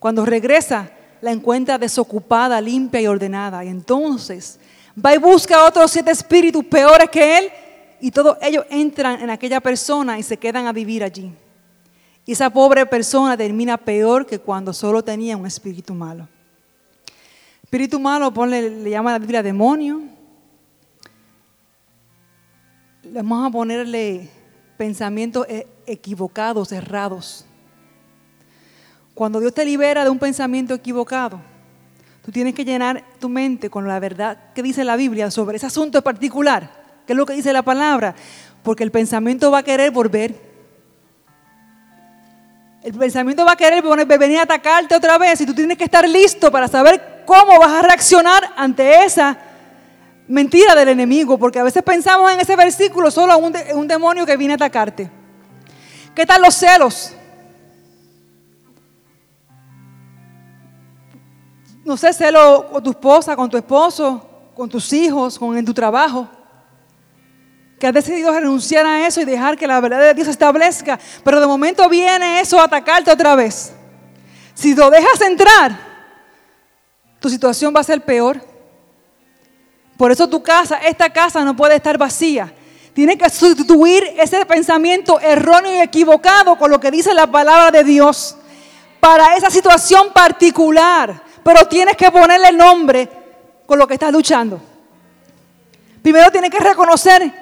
Cuando 0.00 0.24
regresa, 0.24 0.90
la 1.20 1.30
encuentra 1.30 1.78
desocupada, 1.78 2.60
limpia 2.60 3.02
y 3.02 3.06
ordenada. 3.06 3.62
Y 3.64 3.68
entonces 3.68 4.58
va 4.96 5.14
y 5.14 5.18
busca 5.18 5.56
a 5.56 5.68
otros 5.68 5.90
siete 5.90 6.10
espíritus 6.10 6.64
peores 6.64 7.10
que 7.10 7.38
él 7.38 7.50
y 8.00 8.10
todos 8.10 8.38
ellos 8.40 8.64
entran 8.70 9.20
en 9.20 9.28
aquella 9.28 9.60
persona 9.60 10.18
y 10.18 10.22
se 10.22 10.38
quedan 10.38 10.66
a 10.66 10.72
vivir 10.72 11.04
allí. 11.04 11.30
Y 12.24 12.32
esa 12.32 12.48
pobre 12.48 12.86
persona 12.86 13.36
termina 13.36 13.76
peor 13.76 14.26
que 14.26 14.38
cuando 14.38 14.72
solo 14.72 15.04
tenía 15.04 15.36
un 15.36 15.46
espíritu 15.46 15.92
malo. 15.92 16.26
Espíritu 17.62 18.00
malo, 18.00 18.32
le 18.46 18.90
llama 18.90 19.12
la 19.12 19.18
Biblia 19.18 19.42
demonio. 19.42 20.00
Vamos 23.04 23.48
a 23.48 23.50
ponerle 23.50 24.30
pensamientos 24.78 25.46
e, 25.46 25.66
equivocados, 25.86 26.72
errados. 26.72 27.44
Cuando 29.20 29.38
Dios 29.38 29.52
te 29.52 29.66
libera 29.66 30.02
de 30.02 30.08
un 30.08 30.18
pensamiento 30.18 30.72
equivocado, 30.72 31.42
tú 32.24 32.32
tienes 32.32 32.54
que 32.54 32.64
llenar 32.64 33.04
tu 33.18 33.28
mente 33.28 33.68
con 33.68 33.86
la 33.86 34.00
verdad 34.00 34.38
que 34.54 34.62
dice 34.62 34.82
la 34.82 34.96
Biblia 34.96 35.30
sobre 35.30 35.58
ese 35.58 35.66
asunto 35.66 35.98
en 35.98 36.04
particular, 36.04 36.70
que 37.06 37.12
es 37.12 37.16
lo 37.18 37.26
que 37.26 37.34
dice 37.34 37.52
la 37.52 37.60
palabra, 37.60 38.14
porque 38.62 38.82
el 38.82 38.90
pensamiento 38.90 39.50
va 39.50 39.58
a 39.58 39.62
querer 39.62 39.90
volver. 39.90 40.40
El 42.82 42.94
pensamiento 42.94 43.44
va 43.44 43.52
a 43.52 43.56
querer 43.56 43.84
venir 44.18 44.38
a 44.38 44.44
atacarte 44.44 44.94
otra 44.94 45.18
vez 45.18 45.38
y 45.42 45.44
tú 45.44 45.52
tienes 45.54 45.76
que 45.76 45.84
estar 45.84 46.08
listo 46.08 46.50
para 46.50 46.66
saber 46.66 47.24
cómo 47.26 47.58
vas 47.58 47.72
a 47.72 47.82
reaccionar 47.82 48.54
ante 48.56 49.04
esa 49.04 49.36
mentira 50.28 50.74
del 50.74 50.88
enemigo, 50.88 51.36
porque 51.36 51.58
a 51.58 51.62
veces 51.62 51.82
pensamos 51.82 52.32
en 52.32 52.40
ese 52.40 52.56
versículo 52.56 53.10
solo 53.10 53.36
un, 53.36 53.54
un 53.74 53.86
demonio 53.86 54.24
que 54.24 54.38
viene 54.38 54.54
a 54.54 54.56
atacarte. 54.56 55.10
¿Qué 56.14 56.24
tal 56.24 56.40
los 56.40 56.54
celos? 56.54 57.16
No 61.84 61.96
sé, 61.96 62.12
celo 62.12 62.68
con 62.70 62.82
tu 62.82 62.90
esposa, 62.90 63.34
con 63.34 63.48
tu 63.48 63.56
esposo, 63.56 64.26
con 64.54 64.68
tus 64.68 64.92
hijos, 64.92 65.38
con 65.38 65.64
tu 65.64 65.74
trabajo. 65.74 66.28
Que 67.78 67.86
has 67.86 67.94
decidido 67.94 68.32
renunciar 68.32 68.84
a 68.84 69.06
eso 69.06 69.22
y 69.22 69.24
dejar 69.24 69.56
que 69.56 69.66
la 69.66 69.80
verdad 69.80 70.00
de 70.00 70.14
Dios 70.14 70.26
se 70.26 70.32
establezca. 70.32 70.98
Pero 71.24 71.40
de 71.40 71.46
momento 71.46 71.88
viene 71.88 72.40
eso 72.40 72.60
a 72.60 72.64
atacarte 72.64 73.10
otra 73.10 73.34
vez. 73.34 73.72
Si 74.54 74.74
lo 74.74 74.90
dejas 74.90 75.20
entrar, 75.22 75.78
tu 77.18 77.30
situación 77.30 77.72
va 77.74 77.80
a 77.80 77.84
ser 77.84 78.02
peor. 78.02 78.40
Por 79.96 80.12
eso 80.12 80.28
tu 80.28 80.42
casa, 80.42 80.76
esta 80.76 81.10
casa 81.10 81.42
no 81.44 81.56
puede 81.56 81.76
estar 81.76 81.96
vacía. 81.96 82.52
Tiene 82.92 83.16
que 83.16 83.30
sustituir 83.30 84.04
ese 84.18 84.44
pensamiento 84.44 85.18
erróneo 85.20 85.76
y 85.76 85.78
equivocado 85.78 86.58
con 86.58 86.70
lo 86.70 86.80
que 86.80 86.90
dice 86.90 87.14
la 87.14 87.26
palabra 87.26 87.70
de 87.70 87.84
Dios 87.84 88.36
para 88.98 89.36
esa 89.36 89.48
situación 89.48 90.12
particular 90.12 91.29
pero 91.42 91.66
tienes 91.66 91.96
que 91.96 92.10
ponerle 92.10 92.52
nombre 92.52 93.08
con 93.66 93.78
lo 93.78 93.86
que 93.86 93.94
estás 93.94 94.12
luchando. 94.12 94.60
Primero 96.02 96.30
tienes 96.30 96.50
que 96.50 96.58
reconocer 96.58 97.32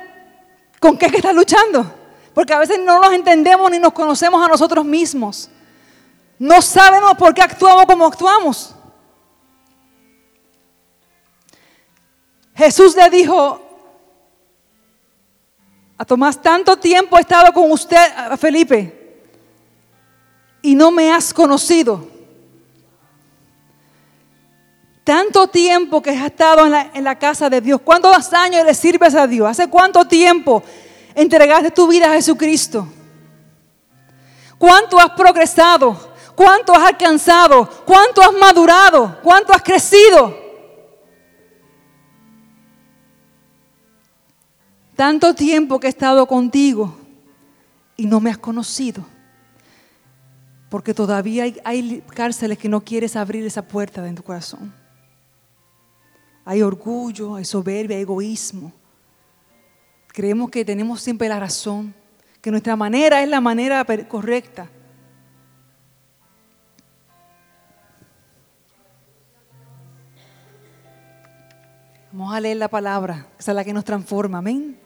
con 0.80 0.96
qué 0.96 1.06
es 1.06 1.12
que 1.12 1.18
estás 1.18 1.34
luchando, 1.34 1.90
porque 2.34 2.52
a 2.52 2.58
veces 2.58 2.78
no 2.80 3.00
nos 3.00 3.12
entendemos 3.12 3.70
ni 3.70 3.78
nos 3.78 3.92
conocemos 3.92 4.44
a 4.44 4.48
nosotros 4.48 4.84
mismos. 4.84 5.48
No 6.38 6.62
sabemos 6.62 7.14
por 7.14 7.34
qué 7.34 7.42
actuamos 7.42 7.86
como 7.86 8.06
actuamos. 8.06 8.74
Jesús 12.54 12.96
le 12.96 13.08
dijo 13.10 13.60
a 15.96 16.04
Tomás, 16.04 16.40
tanto 16.40 16.76
tiempo 16.76 17.16
he 17.16 17.20
estado 17.20 17.52
con 17.52 17.70
usted, 17.70 17.96
Felipe, 18.38 19.22
y 20.62 20.74
no 20.74 20.90
me 20.90 21.12
has 21.12 21.32
conocido. 21.32 22.17
Tanto 25.08 25.48
tiempo 25.48 26.02
que 26.02 26.10
has 26.10 26.26
estado 26.26 26.66
en 26.66 27.02
la, 27.02 27.18
casa 27.18 27.48
de 27.48 27.62
Dios. 27.62 27.80
¿Cuántos 27.82 28.30
años 28.34 28.62
le 28.66 28.74
sirves 28.74 29.14
a 29.14 29.26
Dios? 29.26 29.48
¿Hace 29.48 29.66
cuánto 29.66 30.04
tiempo 30.04 30.62
entregaste 31.14 31.70
tu 31.70 31.88
vida 31.88 32.10
a 32.10 32.14
Jesucristo? 32.14 32.86
¿Cuánto 34.58 35.00
has 35.00 35.08
progresado? 35.12 35.98
¿Cuánto 36.34 36.74
has 36.74 36.88
alcanzado? 36.88 37.66
¿Cuánto 37.86 38.20
has 38.20 38.34
madurado? 38.34 39.18
¿Cuánto 39.22 39.54
has 39.54 39.62
crecido? 39.62 40.36
Tanto 44.94 45.32
tiempo 45.32 45.80
que 45.80 45.86
he 45.86 45.90
estado 45.90 46.26
contigo 46.26 46.94
y 47.96 48.04
no 48.04 48.20
me 48.20 48.28
has 48.28 48.36
conocido. 48.36 49.06
Porque 50.68 50.92
todavía 50.92 51.44
hay, 51.44 51.58
hay 51.64 52.02
cárceles 52.14 52.58
que 52.58 52.68
no 52.68 52.82
quieres 52.82 53.16
abrir 53.16 53.46
esa 53.46 53.62
puerta 53.62 54.02
de 54.02 54.12
tu 54.12 54.22
corazón 54.22 54.77
hay 56.48 56.62
orgullo, 56.62 57.34
hay 57.34 57.44
soberbia, 57.44 57.94
hay 57.94 58.04
egoísmo. 58.04 58.72
Creemos 60.06 60.48
que 60.48 60.64
tenemos 60.64 61.02
siempre 61.02 61.28
la 61.28 61.38
razón, 61.38 61.94
que 62.40 62.50
nuestra 62.50 62.74
manera 62.74 63.22
es 63.22 63.28
la 63.28 63.38
manera 63.38 63.84
correcta. 64.08 64.66
Vamos 72.10 72.34
a 72.34 72.40
leer 72.40 72.56
la 72.56 72.68
palabra, 72.68 73.26
esa 73.38 73.50
es 73.50 73.54
la 73.54 73.62
que 73.62 73.74
nos 73.74 73.84
transforma, 73.84 74.38
amén. 74.38 74.80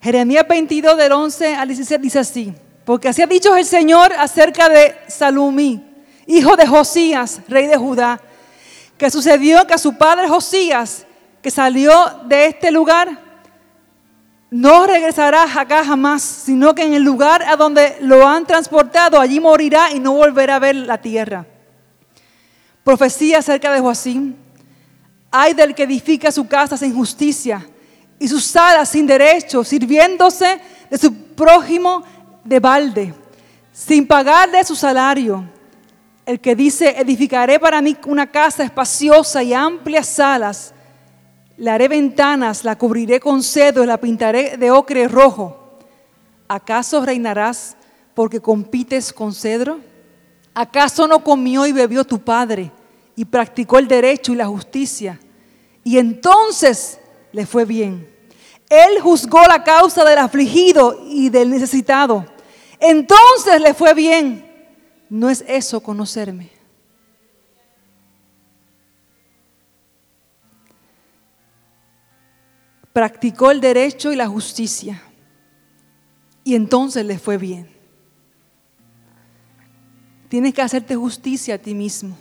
Jeremías 0.00 0.46
22 0.48 0.96
del 0.96 1.10
11 1.10 1.56
al 1.56 1.66
17 1.66 2.00
dice 2.00 2.20
así, 2.20 2.54
porque 2.84 3.08
así 3.08 3.20
ha 3.20 3.26
dicho 3.26 3.56
el 3.56 3.64
Señor 3.64 4.12
acerca 4.12 4.68
de 4.68 4.94
Salumí, 5.08 5.84
hijo 6.28 6.54
de 6.54 6.68
Josías, 6.68 7.40
rey 7.48 7.66
de 7.66 7.76
Judá 7.76 8.20
que 8.96 9.10
sucedió 9.10 9.66
que 9.66 9.78
su 9.78 9.96
padre 9.96 10.28
Josías, 10.28 11.06
que 11.42 11.50
salió 11.50 11.92
de 12.26 12.46
este 12.46 12.70
lugar, 12.70 13.20
no 14.50 14.86
regresará 14.86 15.42
acá 15.58 15.84
jamás, 15.84 16.22
sino 16.22 16.74
que 16.74 16.84
en 16.84 16.94
el 16.94 17.02
lugar 17.02 17.42
a 17.42 17.56
donde 17.56 17.96
lo 18.00 18.26
han 18.26 18.46
transportado, 18.46 19.20
allí 19.20 19.40
morirá 19.40 19.90
y 19.90 19.98
no 19.98 20.12
volverá 20.12 20.56
a 20.56 20.60
ver 20.60 20.76
la 20.76 20.98
tierra. 20.98 21.44
Profecía 22.84 23.38
acerca 23.38 23.72
de 23.72 23.80
Joacín. 23.80 24.36
Hay 25.30 25.54
del 25.54 25.74
que 25.74 25.82
edifica 25.82 26.30
su 26.30 26.46
casa 26.46 26.76
sin 26.76 26.94
justicia 26.94 27.66
y 28.20 28.28
sus 28.28 28.44
salas 28.44 28.88
sin 28.88 29.06
derecho, 29.06 29.64
sirviéndose 29.64 30.60
de 30.88 30.98
su 30.98 31.12
prójimo 31.12 32.04
de 32.44 32.60
balde, 32.60 33.14
sin 33.72 34.06
pagarle 34.06 34.62
su 34.62 34.76
salario 34.76 35.48
el 36.26 36.40
que 36.40 36.56
dice, 36.56 36.94
edificaré 36.98 37.60
para 37.60 37.82
mí 37.82 37.96
una 38.06 38.30
casa 38.30 38.64
espaciosa 38.64 39.42
y 39.42 39.52
amplias 39.52 40.06
salas, 40.06 40.72
le 41.56 41.70
haré 41.70 41.86
ventanas, 41.88 42.64
la 42.64 42.76
cubriré 42.76 43.20
con 43.20 43.42
cedro, 43.42 43.84
la 43.84 43.98
pintaré 43.98 44.56
de 44.56 44.70
ocre 44.70 45.06
rojo. 45.06 45.78
¿Acaso 46.48 47.04
reinarás 47.04 47.76
porque 48.14 48.40
compites 48.40 49.12
con 49.12 49.32
cedro? 49.32 49.78
¿Acaso 50.54 51.06
no 51.06 51.22
comió 51.22 51.66
y 51.66 51.72
bebió 51.72 52.04
tu 52.04 52.18
padre 52.18 52.72
y 53.16 53.24
practicó 53.24 53.78
el 53.78 53.86
derecho 53.86 54.32
y 54.32 54.36
la 54.36 54.46
justicia? 54.46 55.20
Y 55.84 55.98
entonces 55.98 56.98
le 57.32 57.46
fue 57.46 57.64
bien. 57.64 58.08
Él 58.68 59.00
juzgó 59.00 59.42
la 59.46 59.62
causa 59.62 60.04
del 60.04 60.18
afligido 60.18 61.04
y 61.06 61.28
del 61.28 61.50
necesitado. 61.50 62.24
Entonces 62.80 63.60
le 63.60 63.74
fue 63.74 63.94
bien. 63.94 64.53
No 65.10 65.30
es 65.30 65.44
eso 65.46 65.80
conocerme. 65.80 66.50
Practicó 72.92 73.50
el 73.50 73.60
derecho 73.60 74.12
y 74.12 74.16
la 74.16 74.28
justicia. 74.28 75.02
Y 76.44 76.54
entonces 76.54 77.04
le 77.04 77.18
fue 77.18 77.38
bien. 77.38 77.68
Tienes 80.28 80.54
que 80.54 80.62
hacerte 80.62 80.94
justicia 80.94 81.56
a 81.56 81.58
ti 81.58 81.74
mismo. 81.74 82.16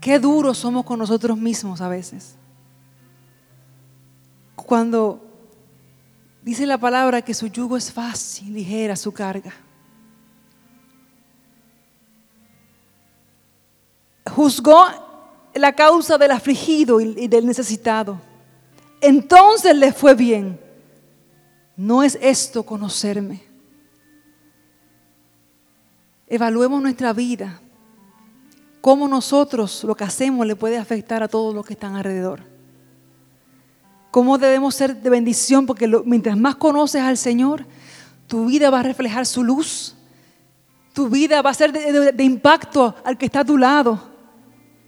Qué 0.00 0.18
duros 0.18 0.58
somos 0.58 0.84
con 0.84 0.98
nosotros 0.98 1.36
mismos 1.36 1.80
a 1.80 1.88
veces. 1.88 2.36
Cuando 4.54 5.24
dice 6.42 6.66
la 6.66 6.78
palabra 6.78 7.22
que 7.22 7.34
su 7.34 7.48
yugo 7.48 7.76
es 7.76 7.92
fácil, 7.92 8.54
ligera 8.54 8.94
su 8.94 9.12
carga. 9.12 9.52
Juzgó 14.36 14.84
la 15.54 15.72
causa 15.72 16.18
del 16.18 16.30
afligido 16.30 17.00
y 17.00 17.26
del 17.26 17.46
necesitado. 17.46 18.20
Entonces 19.00 19.74
le 19.74 19.94
fue 19.94 20.14
bien. 20.14 20.60
No 21.74 22.02
es 22.02 22.18
esto 22.20 22.62
conocerme. 22.62 23.42
Evaluemos 26.26 26.82
nuestra 26.82 27.14
vida. 27.14 27.60
Cómo 28.82 29.08
nosotros 29.08 29.82
lo 29.84 29.94
que 29.94 30.04
hacemos 30.04 30.46
le 30.46 30.54
puede 30.54 30.76
afectar 30.76 31.22
a 31.22 31.28
todos 31.28 31.54
los 31.54 31.64
que 31.64 31.72
están 31.72 31.96
alrededor. 31.96 32.40
Cómo 34.10 34.36
debemos 34.36 34.74
ser 34.74 34.96
de 34.96 35.08
bendición, 35.08 35.64
porque 35.64 35.88
mientras 36.04 36.36
más 36.36 36.56
conoces 36.56 37.00
al 37.00 37.16
Señor, 37.16 37.64
tu 38.26 38.44
vida 38.44 38.68
va 38.68 38.80
a 38.80 38.82
reflejar 38.82 39.24
su 39.24 39.42
luz. 39.42 39.94
Tu 40.92 41.08
vida 41.08 41.40
va 41.40 41.50
a 41.50 41.54
ser 41.54 41.72
de, 41.72 42.24
impacto 42.24 42.94
al 43.02 43.16
que 43.16 43.24
está 43.24 43.40
a 43.40 43.44
tu 43.44 43.56
lado. 43.56 44.15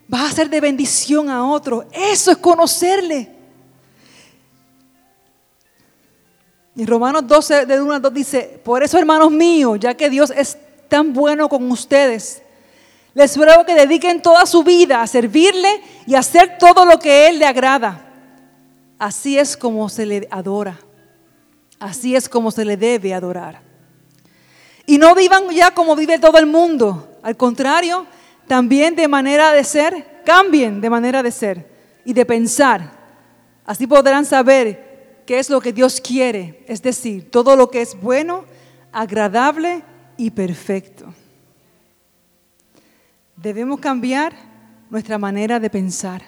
Vas 0.08 0.32
a 0.32 0.34
ser 0.34 0.48
de 0.48 0.60
bendición 0.60 1.28
a 1.28 1.46
otro. 1.46 1.86
Eso 1.92 2.30
es 2.30 2.38
conocerle. 2.38 3.36
Y 6.74 6.86
Romanos 6.86 7.26
12, 7.26 7.66
de 7.66 7.80
1 7.80 7.94
a 7.94 8.00
2 8.00 8.14
dice, 8.14 8.60
por 8.64 8.82
eso 8.82 8.98
hermanos 8.98 9.30
míos, 9.30 9.78
ya 9.80 9.94
que 9.94 10.08
Dios 10.08 10.32
es 10.34 10.56
tan 10.88 11.12
bueno 11.12 11.48
con 11.48 11.70
ustedes, 11.70 12.40
les 13.14 13.36
ruego 13.36 13.66
que 13.66 13.74
dediquen 13.74 14.22
toda 14.22 14.46
su 14.46 14.62
vida 14.62 15.02
a 15.02 15.06
servirle 15.06 15.82
y 16.06 16.14
a 16.14 16.20
hacer 16.20 16.56
todo 16.58 16.84
lo 16.84 16.98
que 16.98 17.28
Él 17.28 17.40
le 17.40 17.46
agrada. 17.46 18.04
Así 18.98 19.38
es 19.38 19.56
como 19.56 19.88
se 19.88 20.06
le 20.06 20.28
adora. 20.30 20.78
Así 21.80 22.16
es 22.16 22.28
como 22.28 22.50
se 22.50 22.64
le 22.64 22.76
debe 22.76 23.12
adorar. 23.12 23.60
Y 24.86 24.98
no 24.98 25.14
vivan 25.14 25.50
ya 25.50 25.72
como 25.72 25.94
vive 25.96 26.18
todo 26.18 26.38
el 26.38 26.46
mundo. 26.46 27.18
Al 27.22 27.36
contrario, 27.36 28.06
también 28.48 28.96
de 28.96 29.06
manera 29.06 29.52
de 29.52 29.62
ser, 29.62 30.22
cambien 30.24 30.80
de 30.80 30.90
manera 30.90 31.22
de 31.22 31.30
ser 31.30 31.70
y 32.04 32.12
de 32.12 32.26
pensar. 32.26 32.90
Así 33.64 33.86
podrán 33.86 34.24
saber 34.24 35.22
qué 35.26 35.38
es 35.38 35.50
lo 35.50 35.60
que 35.60 35.72
Dios 35.72 36.00
quiere, 36.00 36.64
es 36.66 36.82
decir, 36.82 37.30
todo 37.30 37.54
lo 37.54 37.70
que 37.70 37.82
es 37.82 38.00
bueno, 38.00 38.44
agradable 38.90 39.82
y 40.16 40.30
perfecto. 40.30 41.14
Debemos 43.36 43.78
cambiar 43.78 44.32
nuestra 44.90 45.18
manera 45.18 45.60
de 45.60 45.70
pensar, 45.70 46.22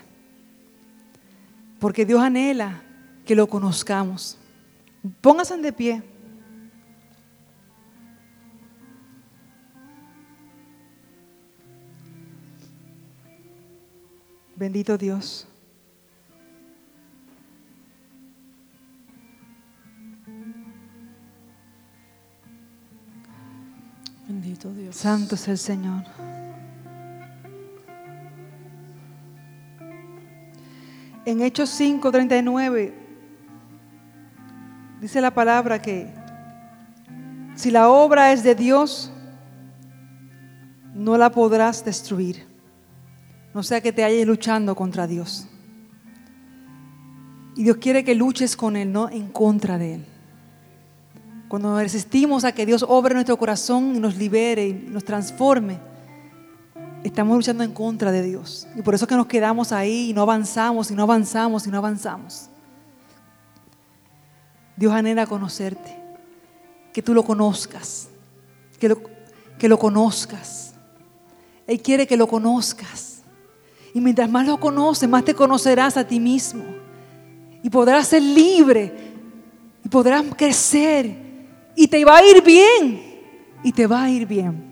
porque 1.79 2.05
Dios 2.05 2.21
anhela 2.21 2.83
que 3.25 3.35
lo 3.35 3.49
conozcamos. 3.49 4.37
Pónganse 5.21 5.57
de 5.57 5.73
pie. 5.73 6.03
Bendito 14.61 14.99
Dios. 14.99 15.49
Bendito 24.29 24.71
Dios. 24.75 24.95
Santo 24.95 25.37
es 25.37 25.49
el 25.49 25.57
Señor. 25.57 26.05
En 31.25 31.41
Hechos 31.41 31.71
5:39 31.71 32.93
dice 35.01 35.23
la 35.23 35.31
palabra 35.31 35.81
que 35.81 36.13
si 37.55 37.71
la 37.71 37.89
obra 37.89 38.31
es 38.33 38.43
de 38.43 38.55
Dios, 38.55 39.11
no 40.93 41.17
la 41.17 41.31
podrás 41.31 41.83
destruir. 41.83 42.50
No 43.55 43.63
sea 43.63 43.81
que 43.81 43.93
te 43.93 44.05
hayas 44.05 44.27
luchando 44.27 44.75
contra 44.75 45.07
Dios. 45.07 45.47
Y 47.57 47.65
Dios 47.65 47.79
quiere 47.79 48.05
que 48.05 48.15
luches 48.15 48.57
con 48.57 48.77
Él, 48.77 48.93
no 48.93 49.09
en 49.11 49.29
contra 49.29 49.77
de 49.77 49.95
Él. 49.97 50.07
Cuando 51.49 51.77
resistimos 51.79 52.45
a 52.45 52.53
que 52.53 52.65
Dios 52.65 52.85
obre 52.89 53.15
nuestro 53.15 53.37
corazón 53.37 53.97
y 53.97 53.99
nos 53.99 54.17
libere 54.17 54.69
y 54.69 54.73
nos 54.73 55.05
transforme, 55.05 55.81
estamos 57.03 57.37
luchando 57.37 57.65
en 57.65 57.73
contra 57.73 58.13
de 58.13 58.23
Dios. 58.23 58.69
Y 58.77 58.83
por 58.83 58.95
eso 58.95 59.07
que 59.07 59.17
nos 59.17 59.27
quedamos 59.27 59.73
ahí 59.73 60.11
y 60.11 60.13
no 60.13 60.23
avanzamos 60.23 60.93
y 60.93 60.95
no 60.95 61.03
avanzamos 61.03 61.67
y 61.67 61.71
no 61.71 61.79
avanzamos. 61.79 62.49
Dios 64.77 64.93
anhela 64.93 65.27
conocerte, 65.27 65.95
que 66.93 67.03
tú 67.03 67.15
lo 67.15 67.25
conozcas, 67.25 68.09
que 68.79 68.89
lo, 68.89 69.03
que 69.59 69.69
lo 69.69 69.79
conozcas. 69.79 70.75
Él 71.67 71.83
quiere 71.83 72.07
que 72.07 72.17
lo 72.17 72.27
conozcas. 72.27 73.10
Y 73.95 74.01
mientras 74.01 74.31
más 74.31 74.47
lo 74.47 74.59
conoces, 74.59 75.09
más 75.09 75.25
te 75.25 75.35
conocerás 75.35 75.97
a 75.97 76.07
ti 76.07 76.21
mismo. 76.21 76.65
Y 77.63 77.71
podrás 77.71 78.09
ser 78.09 78.23
libre. 78.23 78.93
Y 79.85 79.89
podrás 79.89 80.25
crecer 80.37 81.31
y 81.75 81.89
te 81.89 82.05
va 82.05 82.19
a 82.19 82.27
ir 82.27 82.43
bien. 82.43 83.01
Y 83.63 83.73
te 83.73 83.87
va 83.87 84.05
a 84.05 84.11
ir 84.11 84.27
bien. 84.27 84.70